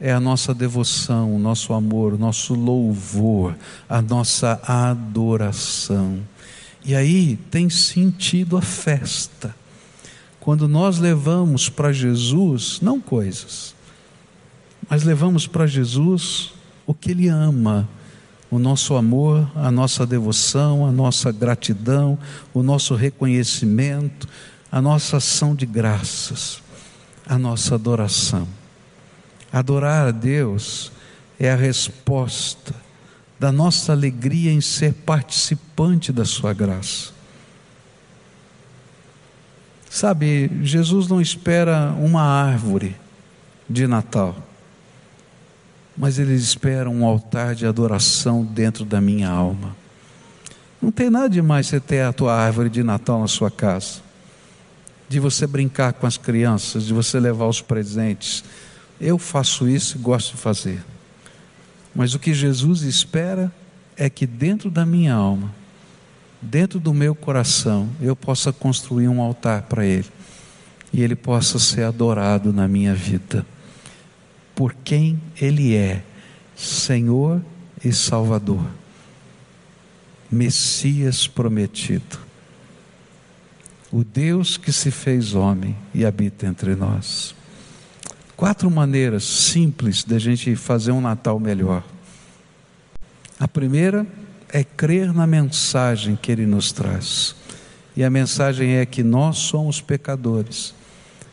é 0.00 0.12
a 0.12 0.18
nossa 0.18 0.52
devoção, 0.52 1.34
o 1.34 1.38
nosso 1.38 1.72
amor, 1.72 2.14
o 2.14 2.18
nosso 2.18 2.54
louvor, 2.54 3.54
a 3.88 4.02
nossa 4.02 4.60
adoração. 4.66 6.20
E 6.84 6.94
aí 6.94 7.36
tem 7.50 7.70
sentido 7.70 8.56
a 8.56 8.62
festa. 8.62 9.54
Quando 10.40 10.66
nós 10.66 10.98
levamos 10.98 11.68
para 11.68 11.92
Jesus, 11.92 12.80
não 12.82 13.00
coisas, 13.00 13.74
mas 14.90 15.04
levamos 15.04 15.46
para 15.46 15.66
Jesus 15.66 16.52
o 16.84 16.92
que 16.92 17.12
Ele 17.12 17.28
ama 17.28 17.88
o 18.52 18.58
nosso 18.58 18.96
amor, 18.96 19.50
a 19.54 19.70
nossa 19.70 20.04
devoção, 20.04 20.86
a 20.86 20.92
nossa 20.92 21.32
gratidão, 21.32 22.18
o 22.52 22.62
nosso 22.62 22.94
reconhecimento, 22.94 24.28
a 24.72 24.80
nossa 24.80 25.18
ação 25.18 25.54
de 25.54 25.66
graças, 25.66 26.62
a 27.26 27.38
nossa 27.38 27.74
adoração. 27.74 28.48
Adorar 29.52 30.08
a 30.08 30.10
Deus 30.10 30.90
é 31.38 31.52
a 31.52 31.54
resposta 31.54 32.74
da 33.38 33.52
nossa 33.52 33.92
alegria 33.92 34.50
em 34.50 34.62
ser 34.62 34.94
participante 34.94 36.10
da 36.10 36.24
Sua 36.24 36.54
graça. 36.54 37.12
Sabe, 39.90 40.50
Jesus 40.62 41.06
não 41.06 41.20
espera 41.20 41.94
uma 41.98 42.22
árvore 42.22 42.96
de 43.68 43.86
Natal 43.86 44.34
mas 45.96 46.18
eles 46.18 46.42
esperam 46.42 46.94
um 46.94 47.04
altar 47.04 47.54
de 47.54 47.66
adoração 47.66 48.44
dentro 48.44 48.84
da 48.84 49.00
minha 49.00 49.28
alma. 49.28 49.76
Não 50.80 50.90
tem 50.90 51.10
nada 51.10 51.28
demais 51.28 51.66
você 51.66 51.78
ter 51.78 52.00
a 52.00 52.12
tua 52.12 52.34
árvore 52.34 52.68
de 52.68 52.82
Natal 52.82 53.20
na 53.20 53.28
sua 53.28 53.50
casa, 53.50 54.00
de 55.12 55.20
você 55.20 55.46
brincar 55.46 55.92
com 55.92 56.06
as 56.06 56.16
crianças, 56.16 56.84
de 56.84 56.94
você 56.94 57.20
levar 57.20 57.46
os 57.46 57.60
presentes. 57.60 58.42
Eu 58.98 59.18
faço 59.18 59.68
isso 59.68 59.98
e 59.98 60.00
gosto 60.00 60.32
de 60.32 60.38
fazer. 60.38 60.82
Mas 61.94 62.14
o 62.14 62.18
que 62.18 62.32
Jesus 62.32 62.82
espera 62.82 63.52
é 63.94 64.08
que 64.08 64.26
dentro 64.26 64.70
da 64.70 64.86
minha 64.86 65.14
alma, 65.14 65.54
dentro 66.40 66.80
do 66.80 66.94
meu 66.94 67.14
coração, 67.14 67.90
eu 68.00 68.16
possa 68.16 68.52
construir 68.52 69.08
um 69.08 69.20
altar 69.20 69.62
para 69.62 69.84
Ele 69.84 70.08
e 70.92 71.02
Ele 71.02 71.14
possa 71.14 71.58
ser 71.58 71.84
adorado 71.84 72.52
na 72.52 72.66
minha 72.66 72.94
vida 72.94 73.44
por 74.54 74.74
quem 74.74 75.20
Ele 75.40 75.74
é, 75.74 76.02
Senhor 76.56 77.42
e 77.84 77.92
Salvador, 77.92 78.64
Messias 80.30 81.26
prometido, 81.26 82.18
o 83.92 84.02
Deus 84.02 84.56
que 84.56 84.72
se 84.72 84.90
fez 84.90 85.34
homem 85.34 85.76
e 85.94 86.06
habita 86.06 86.46
entre 86.46 86.74
nós. 86.74 87.34
Quatro 88.34 88.70
maneiras 88.70 89.22
simples 89.22 90.02
de 90.02 90.14
a 90.14 90.18
gente 90.18 90.56
fazer 90.56 90.92
um 90.92 91.00
Natal 91.00 91.38
melhor. 91.38 91.84
A 93.38 93.46
primeira 93.46 94.06
é 94.48 94.64
crer 94.64 95.12
na 95.12 95.26
mensagem 95.26 96.16
que 96.16 96.32
Ele 96.32 96.46
nos 96.46 96.72
traz. 96.72 97.36
E 97.94 98.02
a 98.02 98.08
mensagem 98.08 98.76
é 98.76 98.86
que 98.86 99.02
nós 99.02 99.36
somos 99.36 99.82
pecadores 99.82 100.74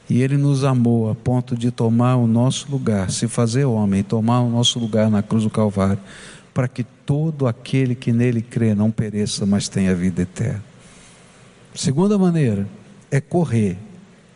e 0.09 0.21
Ele 0.21 0.35
nos 0.35 0.65
amou 0.65 1.09
a 1.09 1.15
ponto 1.15 1.55
de 1.55 1.71
tomar 1.71 2.17
o 2.17 2.27
nosso 2.27 2.69
lugar, 2.69 3.09
se 3.09 3.27
fazer 3.27 3.63
homem, 3.63 4.03
tomar 4.03 4.41
o 4.41 4.49
nosso 4.49 4.79
lugar 4.79 5.09
na 5.09 5.23
cruz 5.23 5.43
do 5.43 5.49
Calvário, 5.49 5.99
para 6.53 6.67
que 6.67 6.83
todo 6.83 7.47
aquele 7.47 7.95
que 7.95 8.11
nele 8.11 8.41
crê 8.41 8.75
não 8.75 8.91
pereça, 8.91 9.45
mas 9.45 9.69
tenha 9.69 9.95
vida 9.95 10.23
eterna. 10.23 10.68
Segunda 11.73 12.17
maneira 12.17 12.67
é 13.11 13.21
correr, 13.21 13.77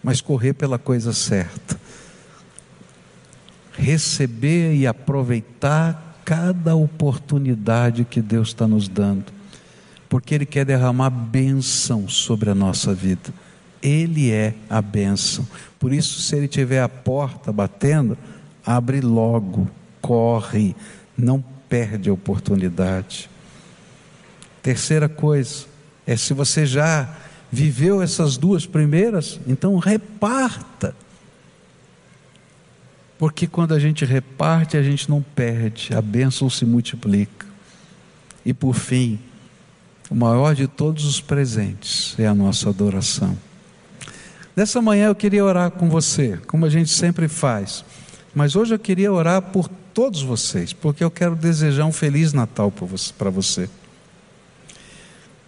mas 0.03 0.21
correr 0.21 0.53
pela 0.53 0.77
coisa 0.77 1.13
certa. 1.13 1.79
Receber 3.73 4.75
e 4.75 4.85
aproveitar 4.85 6.21
cada 6.23 6.75
oportunidade 6.75 8.05
que 8.05 8.21
Deus 8.21 8.49
está 8.49 8.67
nos 8.67 8.87
dando, 8.87 9.25
porque 10.07 10.35
Ele 10.35 10.45
quer 10.45 10.65
derramar 10.65 11.09
bênção 11.09 12.07
sobre 12.07 12.49
a 12.49 12.55
nossa 12.55 12.93
vida. 12.93 13.33
Ele 13.81 14.31
é 14.31 14.53
a 14.69 14.81
bênção. 14.81 15.45
Por 15.77 15.91
isso, 15.91 16.21
se 16.21 16.37
ele 16.37 16.47
tiver 16.47 16.81
a 16.81 16.87
porta 16.87 17.51
batendo, 17.51 18.17
abre 18.65 19.01
logo, 19.01 19.69
corre, 19.99 20.73
não 21.17 21.43
perde 21.67 22.09
a 22.09 22.13
oportunidade. 22.13 23.29
Terceira 24.61 25.09
coisa 25.09 25.65
é 26.07 26.15
se 26.15 26.33
você 26.33 26.65
já 26.65 27.13
viveu 27.53 28.01
essas 28.01 28.35
duas 28.35 28.65
primeiras, 28.65 29.39
então 29.47 29.77
reparta. 29.77 30.95
Porque 33.19 33.45
quando 33.45 33.75
a 33.75 33.79
gente 33.79 34.03
reparte, 34.03 34.75
a 34.75 34.81
gente 34.81 35.07
não 35.07 35.21
perde, 35.21 35.93
a 35.93 36.01
bênção 36.01 36.49
se 36.49 36.65
multiplica. 36.65 37.45
E 38.43 38.55
por 38.55 38.73
fim, 38.73 39.19
o 40.09 40.15
maior 40.15 40.55
de 40.55 40.67
todos 40.67 41.05
os 41.05 41.21
presentes 41.21 42.15
é 42.17 42.25
a 42.25 42.33
nossa 42.33 42.69
adoração. 42.69 43.37
Nessa 44.55 44.81
manhã 44.81 45.05
eu 45.05 45.15
queria 45.15 45.45
orar 45.45 45.69
com 45.69 45.87
você, 45.87 46.39
como 46.47 46.65
a 46.65 46.69
gente 46.69 46.89
sempre 46.89 47.27
faz. 47.27 47.85
Mas 48.33 48.55
hoje 48.55 48.73
eu 48.73 48.79
queria 48.79 49.13
orar 49.13 49.43
por 49.43 49.69
todos 49.93 50.23
vocês, 50.23 50.73
porque 50.73 51.03
eu 51.03 51.11
quero 51.11 51.35
desejar 51.35 51.85
um 51.85 51.91
feliz 51.91 52.33
Natal 52.33 52.73
para 53.15 53.29
você. 53.29 53.69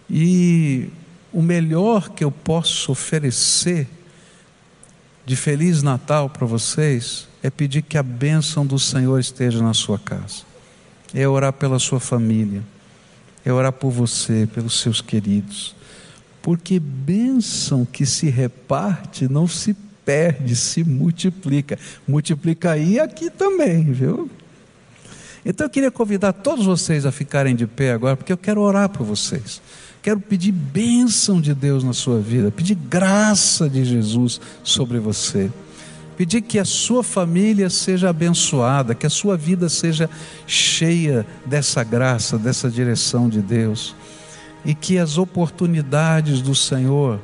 E 0.08 0.88
o 1.36 1.42
melhor 1.42 2.08
que 2.08 2.24
eu 2.24 2.30
posso 2.30 2.90
oferecer 2.92 3.86
de 5.24 5.36
feliz 5.36 5.82
Natal 5.82 6.30
para 6.30 6.46
vocês 6.46 7.28
é 7.42 7.50
pedir 7.50 7.82
que 7.82 7.98
a 7.98 8.02
bênção 8.02 8.64
do 8.64 8.78
Senhor 8.78 9.18
esteja 9.18 9.62
na 9.62 9.74
sua 9.74 9.98
casa. 9.98 10.44
É 11.12 11.28
orar 11.28 11.52
pela 11.52 11.78
sua 11.78 12.00
família, 12.00 12.62
é 13.44 13.52
orar 13.52 13.72
por 13.72 13.90
você, 13.90 14.48
pelos 14.52 14.80
seus 14.80 15.00
queridos 15.00 15.76
porque 16.46 16.78
bênção 16.78 17.84
que 17.84 18.06
se 18.06 18.28
reparte 18.28 19.26
não 19.26 19.48
se 19.48 19.74
perde, 20.04 20.54
se 20.54 20.84
multiplica. 20.84 21.76
Multiplica 22.06 22.70
aí 22.70 22.92
e 22.92 23.00
aqui 23.00 23.28
também, 23.30 23.90
viu? 23.90 24.30
Então 25.44 25.66
eu 25.66 25.70
queria 25.70 25.90
convidar 25.90 26.32
todos 26.32 26.64
vocês 26.64 27.04
a 27.04 27.10
ficarem 27.10 27.56
de 27.56 27.66
pé 27.66 27.90
agora, 27.90 28.16
porque 28.16 28.32
eu 28.32 28.36
quero 28.38 28.60
orar 28.60 28.88
por 28.88 29.04
vocês. 29.04 29.60
Quero 30.06 30.20
pedir 30.20 30.52
bênção 30.52 31.40
de 31.40 31.52
Deus 31.52 31.82
na 31.82 31.92
sua 31.92 32.20
vida, 32.20 32.52
pedir 32.52 32.76
graça 32.76 33.68
de 33.68 33.84
Jesus 33.84 34.40
sobre 34.62 35.00
você. 35.00 35.50
Pedir 36.16 36.42
que 36.42 36.60
a 36.60 36.64
sua 36.64 37.02
família 37.02 37.68
seja 37.68 38.10
abençoada, 38.10 38.94
que 38.94 39.04
a 39.04 39.10
sua 39.10 39.36
vida 39.36 39.68
seja 39.68 40.08
cheia 40.46 41.26
dessa 41.44 41.82
graça, 41.82 42.38
dessa 42.38 42.70
direção 42.70 43.28
de 43.28 43.42
Deus 43.42 43.96
e 44.64 44.76
que 44.76 44.96
as 44.96 45.18
oportunidades 45.18 46.40
do 46.40 46.54
Senhor 46.54 47.18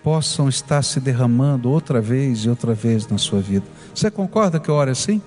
possam 0.00 0.48
estar 0.48 0.82
se 0.82 1.00
derramando 1.00 1.68
outra 1.68 2.00
vez 2.00 2.44
e 2.44 2.48
outra 2.48 2.74
vez 2.74 3.08
na 3.08 3.18
sua 3.18 3.40
vida. 3.40 3.66
Você 3.92 4.08
concorda 4.08 4.60
que 4.60 4.68
eu 4.68 4.74
ore 4.76 4.92
assim? 4.92 5.20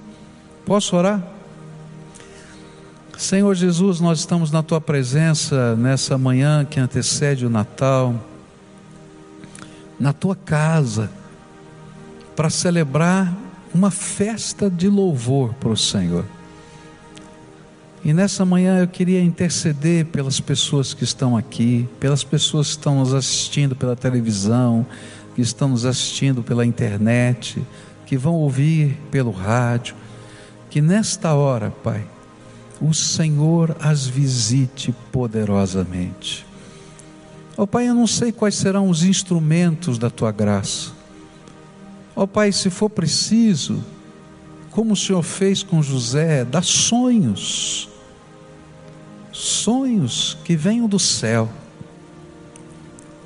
Posso 0.66 0.96
orar? 0.96 1.22
Senhor 3.22 3.54
Jesus, 3.54 4.00
nós 4.00 4.18
estamos 4.18 4.50
na 4.50 4.64
tua 4.64 4.82
presença 4.82 5.76
nessa 5.76 6.18
manhã 6.18 6.66
que 6.66 6.80
antecede 6.80 7.46
o 7.46 7.52
Natal, 7.52 8.16
na 10.00 10.12
tua 10.12 10.36
casa, 10.36 11.08
para 12.36 12.50
celebrar 12.50 13.32
uma 13.76 13.92
festa 13.92 14.72
de 14.72 14.90
louvor 14.90 15.54
para 15.54 15.70
o 15.70 15.78
Senhor. 15.78 16.26
E 18.04 18.12
nessa 18.12 18.44
manhã 18.44 18.80
eu 18.80 18.88
queria 18.88 19.22
interceder 19.22 20.08
pelas 20.08 20.40
pessoas 20.40 20.92
que 20.96 21.04
estão 21.04 21.38
aqui, 21.38 21.88
pelas 22.00 22.24
pessoas 22.24 22.70
que 22.70 22.78
estão 22.78 22.98
nos 22.98 23.14
assistindo 23.14 23.76
pela 23.76 23.96
televisão, 23.96 24.84
que 25.36 25.44
estão 25.44 25.70
nos 25.70 25.86
assistindo 25.86 26.42
pela 26.42 26.66
internet, 26.66 27.62
que 28.04 28.18
vão 28.18 28.34
ouvir 28.34 28.98
pelo 29.12 29.30
rádio, 29.30 29.94
que 30.72 30.82
nesta 30.82 31.36
hora, 31.36 31.70
Pai, 31.70 32.04
o 32.82 32.94
Senhor 32.94 33.76
as 33.80 34.08
visite 34.08 34.94
poderosamente. 35.12 36.46
Ó 37.58 37.64
oh, 37.64 37.68
Pai, 37.68 37.88
eu 37.88 37.94
não 37.94 38.08
sei 38.08 38.32
quais 38.32 38.56
serão 38.56 38.90
os 38.90 39.04
instrumentos 39.04 39.98
da 39.98 40.10
tua 40.10 40.32
graça. 40.32 40.92
Ó 42.16 42.24
oh, 42.24 42.28
Pai, 42.28 42.52
se 42.52 42.70
for 42.70 42.90
preciso, 42.90 43.84
como 44.72 44.94
o 44.94 44.98
Senhor 44.98 45.22
fez 45.22 45.62
com 45.62 45.82
José, 45.82 46.44
dá 46.44 46.62
sonhos 46.62 47.92
sonhos 49.32 50.38
que 50.44 50.56
venham 50.56 50.88
do 50.88 51.00
céu. 51.00 51.50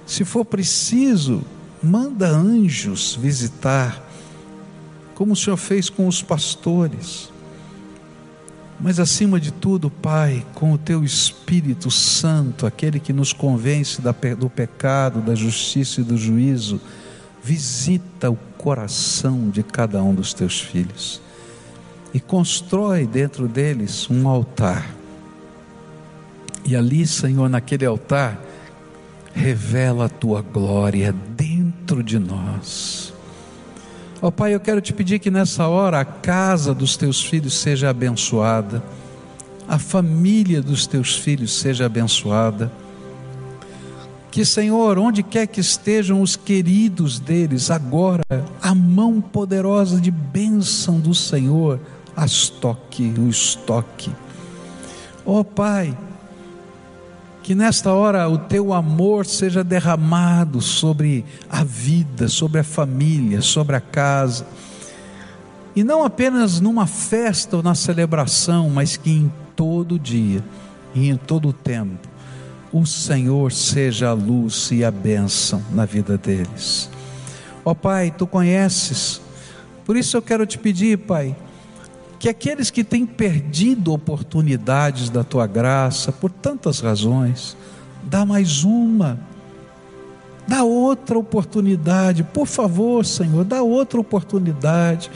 Se 0.05 0.23
for 0.23 0.45
preciso, 0.45 1.43
manda 1.81 2.27
anjos 2.27 3.15
visitar, 3.15 4.01
como 5.13 5.33
o 5.33 5.35
Senhor 5.35 5.57
fez 5.57 5.89
com 5.89 6.07
os 6.07 6.21
pastores. 6.21 7.31
Mas 8.79 8.99
acima 8.99 9.39
de 9.39 9.51
tudo, 9.51 9.89
Pai, 9.89 10.45
com 10.53 10.73
o 10.73 10.77
teu 10.77 11.03
Espírito 11.03 11.89
Santo, 11.89 12.65
aquele 12.65 12.99
que 12.99 13.13
nos 13.13 13.31
convence 13.31 14.01
do 14.01 14.49
pecado, 14.49 15.21
da 15.21 15.33
justiça 15.33 16.01
e 16.01 16.03
do 16.03 16.17
juízo, 16.17 16.81
visita 17.43 18.29
o 18.29 18.35
coração 18.57 19.49
de 19.49 19.63
cada 19.63 20.03
um 20.03 20.13
dos 20.13 20.33
teus 20.33 20.59
filhos 20.59 21.21
e 22.13 22.19
constrói 22.19 23.05
dentro 23.05 23.47
deles 23.47 24.09
um 24.09 24.27
altar 24.27 24.95
e 26.65 26.75
ali, 26.75 27.05
Senhor, 27.05 27.47
naquele 27.47 27.85
altar, 27.85 28.39
revela 29.35 30.05
a 30.05 30.09
tua 30.09 30.41
glória 30.41 31.13
dentro 31.37 32.01
de 32.01 32.17
nós. 32.17 33.04
Ó 34.21 34.27
oh, 34.27 34.31
Pai, 34.31 34.55
eu 34.55 34.59
quero 34.59 34.81
te 34.81 34.93
pedir 34.93 35.19
que 35.19 35.29
nessa 35.29 35.67
hora 35.67 35.99
a 35.99 36.05
casa 36.05 36.73
dos 36.73 36.95
teus 36.95 37.21
filhos 37.21 37.53
seja 37.53 37.89
abençoada, 37.89 38.81
a 39.67 39.77
família 39.77 40.61
dos 40.61 40.87
teus 40.87 41.15
filhos 41.15 41.53
seja 41.53 41.85
abençoada. 41.85 42.71
Que, 44.31 44.43
Senhor, 44.43 44.97
onde 44.97 45.23
quer 45.23 45.47
que 45.47 45.61
estejam 45.61 46.21
os 46.21 46.35
queridos 46.35 47.19
deles, 47.19 47.71
agora 47.71 48.23
a 48.61 48.75
mão 48.75 49.21
poderosa 49.21 49.99
de 49.99 50.11
bênção 50.11 50.99
do 50.99 51.13
Senhor 51.13 51.79
as 52.15 52.49
toque, 52.49 53.13
os 53.19 53.55
toque. 53.55 54.11
Ó 55.25 55.39
oh, 55.39 55.43
Pai, 55.43 55.95
que 57.45 57.53
nesta 57.53 57.93
hora 57.93 58.27
o 58.27 58.39
teu 58.39 58.73
amor 58.73 59.23
seja 59.23 59.63
derramado 59.63 60.59
sobre 60.63 61.23
a 61.47 61.63
vida, 61.63 62.27
sobre 62.27 62.61
a 62.61 62.63
família, 62.63 63.39
sobre 63.39 63.75
a 63.75 63.79
casa. 63.79 64.47
E 65.75 65.83
não 65.83 66.03
apenas 66.03 66.59
numa 66.59 66.87
festa 66.87 67.57
ou 67.57 67.61
na 67.61 67.75
celebração, 67.75 68.67
mas 68.71 68.97
que 68.97 69.11
em 69.11 69.31
todo 69.55 69.99
dia 69.99 70.43
e 70.95 71.07
em 71.07 71.15
todo 71.15 71.49
o 71.49 71.53
tempo 71.53 72.09
o 72.73 72.83
Senhor 72.83 73.51
seja 73.51 74.09
a 74.09 74.13
luz 74.13 74.71
e 74.71 74.83
a 74.83 74.89
bênção 74.89 75.61
na 75.69 75.85
vida 75.85 76.17
deles. 76.17 76.89
Ó 77.63 77.69
oh, 77.69 77.75
Pai, 77.75 78.11
tu 78.17 78.25
conheces, 78.25 79.21
por 79.85 79.95
isso 79.95 80.17
eu 80.17 80.21
quero 80.23 80.47
te 80.47 80.57
pedir, 80.57 80.97
Pai, 80.97 81.35
que 82.19 82.29
aqueles 82.29 82.69
que 82.69 82.83
têm 82.83 83.05
perdido 83.05 83.93
oportunidades 83.93 85.09
da 85.09 85.23
tua 85.23 85.45
graça 85.47 86.11
por 86.11 86.31
tantas 86.31 86.79
razões, 86.79 87.55
dá 88.03 88.25
mais 88.25 88.63
uma, 88.63 89.19
dá 90.47 90.63
outra 90.63 91.17
oportunidade, 91.17 92.23
por 92.23 92.47
favor, 92.47 93.05
Senhor, 93.05 93.43
dá 93.43 93.61
outra 93.61 93.99
oportunidade, 93.99 95.11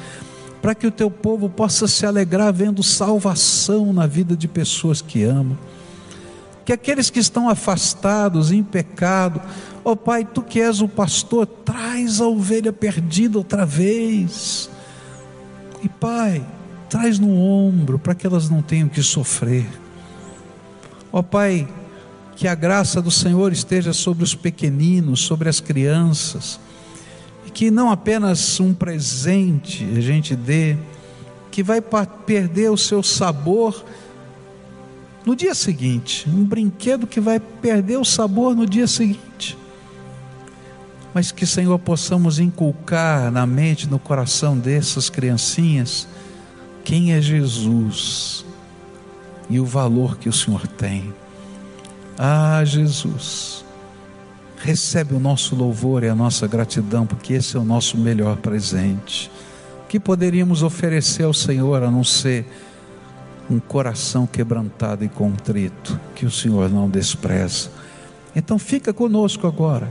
para 0.61 0.75
que 0.75 0.87
o 0.87 0.91
teu 0.91 1.09
povo 1.09 1.49
possa 1.49 1.87
se 1.87 2.05
alegrar 2.05 2.51
vendo 2.51 2.83
salvação 2.83 3.93
na 3.93 4.05
vida 4.05 4.35
de 4.35 4.47
pessoas 4.47 5.01
que 5.01 5.23
amam. 5.23 5.57
Que 6.65 6.73
aqueles 6.73 7.09
que 7.09 7.19
estão 7.19 7.49
afastados, 7.49 8.51
em 8.51 8.61
pecado, 8.61 9.41
ó 9.83 9.91
oh, 9.91 9.95
Pai, 9.95 10.25
tu 10.25 10.41
que 10.41 10.59
és 10.59 10.81
o 10.81 10.87
pastor, 10.87 11.45
traz 11.45 12.19
a 12.19 12.27
ovelha 12.27 12.73
perdida 12.73 13.37
outra 13.37 13.65
vez. 13.65 14.69
E 15.81 15.87
Pai, 15.87 16.43
traz 16.89 17.19
no 17.19 17.29
ombro 17.39 17.99
para 17.99 18.15
que 18.15 18.25
elas 18.25 18.49
não 18.49 18.61
tenham 18.61 18.89
que 18.89 19.03
sofrer. 19.03 19.67
Ó 21.11 21.21
Pai, 21.21 21.67
que 22.35 22.47
a 22.47 22.55
graça 22.55 23.01
do 23.01 23.11
Senhor 23.11 23.51
esteja 23.51 23.93
sobre 23.93 24.23
os 24.23 24.33
pequeninos, 24.33 25.21
sobre 25.21 25.49
as 25.49 25.59
crianças, 25.59 26.59
e 27.45 27.51
que 27.51 27.69
não 27.69 27.91
apenas 27.91 28.59
um 28.59 28.73
presente 28.73 29.83
a 29.95 30.01
gente 30.01 30.35
dê, 30.35 30.77
que 31.51 31.61
vai 31.61 31.81
perder 32.25 32.71
o 32.71 32.77
seu 32.77 33.03
sabor 33.03 33.83
no 35.25 35.35
dia 35.35 35.53
seguinte, 35.53 36.27
um 36.29 36.43
brinquedo 36.43 37.05
que 37.05 37.19
vai 37.19 37.39
perder 37.39 37.97
o 37.97 38.05
sabor 38.05 38.55
no 38.55 38.65
dia 38.65 38.87
seguinte. 38.87 39.57
Mas 41.13 41.31
que, 41.31 41.45
Senhor, 41.45 41.77
possamos 41.79 42.39
inculcar 42.39 43.31
na 43.31 43.45
mente, 43.45 43.89
no 43.89 43.99
coração 43.99 44.57
dessas 44.57 45.09
criancinhas, 45.09 46.07
quem 46.89 47.13
é 47.13 47.21
Jesus 47.21 48.43
e 49.47 49.59
o 49.59 49.65
valor 49.65 50.17
que 50.17 50.27
o 50.27 50.33
Senhor 50.33 50.65
tem. 50.65 51.13
Ah, 52.17 52.63
Jesus, 52.65 53.63
recebe 54.57 55.13
o 55.13 55.19
nosso 55.19 55.55
louvor 55.55 56.03
e 56.03 56.09
a 56.09 56.15
nossa 56.15 56.47
gratidão, 56.47 57.05
porque 57.05 57.33
esse 57.33 57.55
é 57.55 57.59
o 57.59 57.63
nosso 57.63 57.95
melhor 57.95 58.37
presente. 58.37 59.29
Que 59.87 59.99
poderíamos 59.99 60.63
oferecer 60.63 61.25
ao 61.25 61.33
Senhor 61.33 61.83
a 61.83 61.91
não 61.91 62.03
ser 62.03 62.43
um 63.47 63.59
coração 63.59 64.25
quebrantado 64.25 65.05
e 65.05 65.09
contrito, 65.09 65.99
que 66.15 66.25
o 66.25 66.31
Senhor 66.31 66.71
não 66.71 66.89
despreza. 66.89 67.69
Então 68.35 68.57
fica 68.57 68.91
conosco 68.91 69.45
agora 69.45 69.87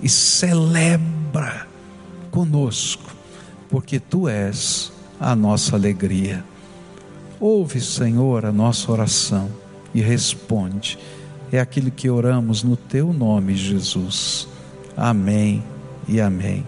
e 0.00 0.08
celebra 0.08 1.66
conosco, 2.30 3.10
porque 3.68 3.98
tu 3.98 4.28
és 4.28 4.92
a 5.20 5.36
nossa 5.36 5.76
alegria. 5.76 6.42
Ouve, 7.38 7.80
Senhor, 7.80 8.46
a 8.46 8.52
nossa 8.52 8.90
oração 8.90 9.48
e 9.94 10.00
responde. 10.00 10.98
É 11.52 11.60
aquilo 11.60 11.90
que 11.90 12.08
oramos 12.08 12.62
no 12.62 12.76
teu 12.76 13.12
nome, 13.12 13.54
Jesus. 13.54 14.48
Amém 14.96 15.62
e 16.08 16.20
amém. 16.20 16.58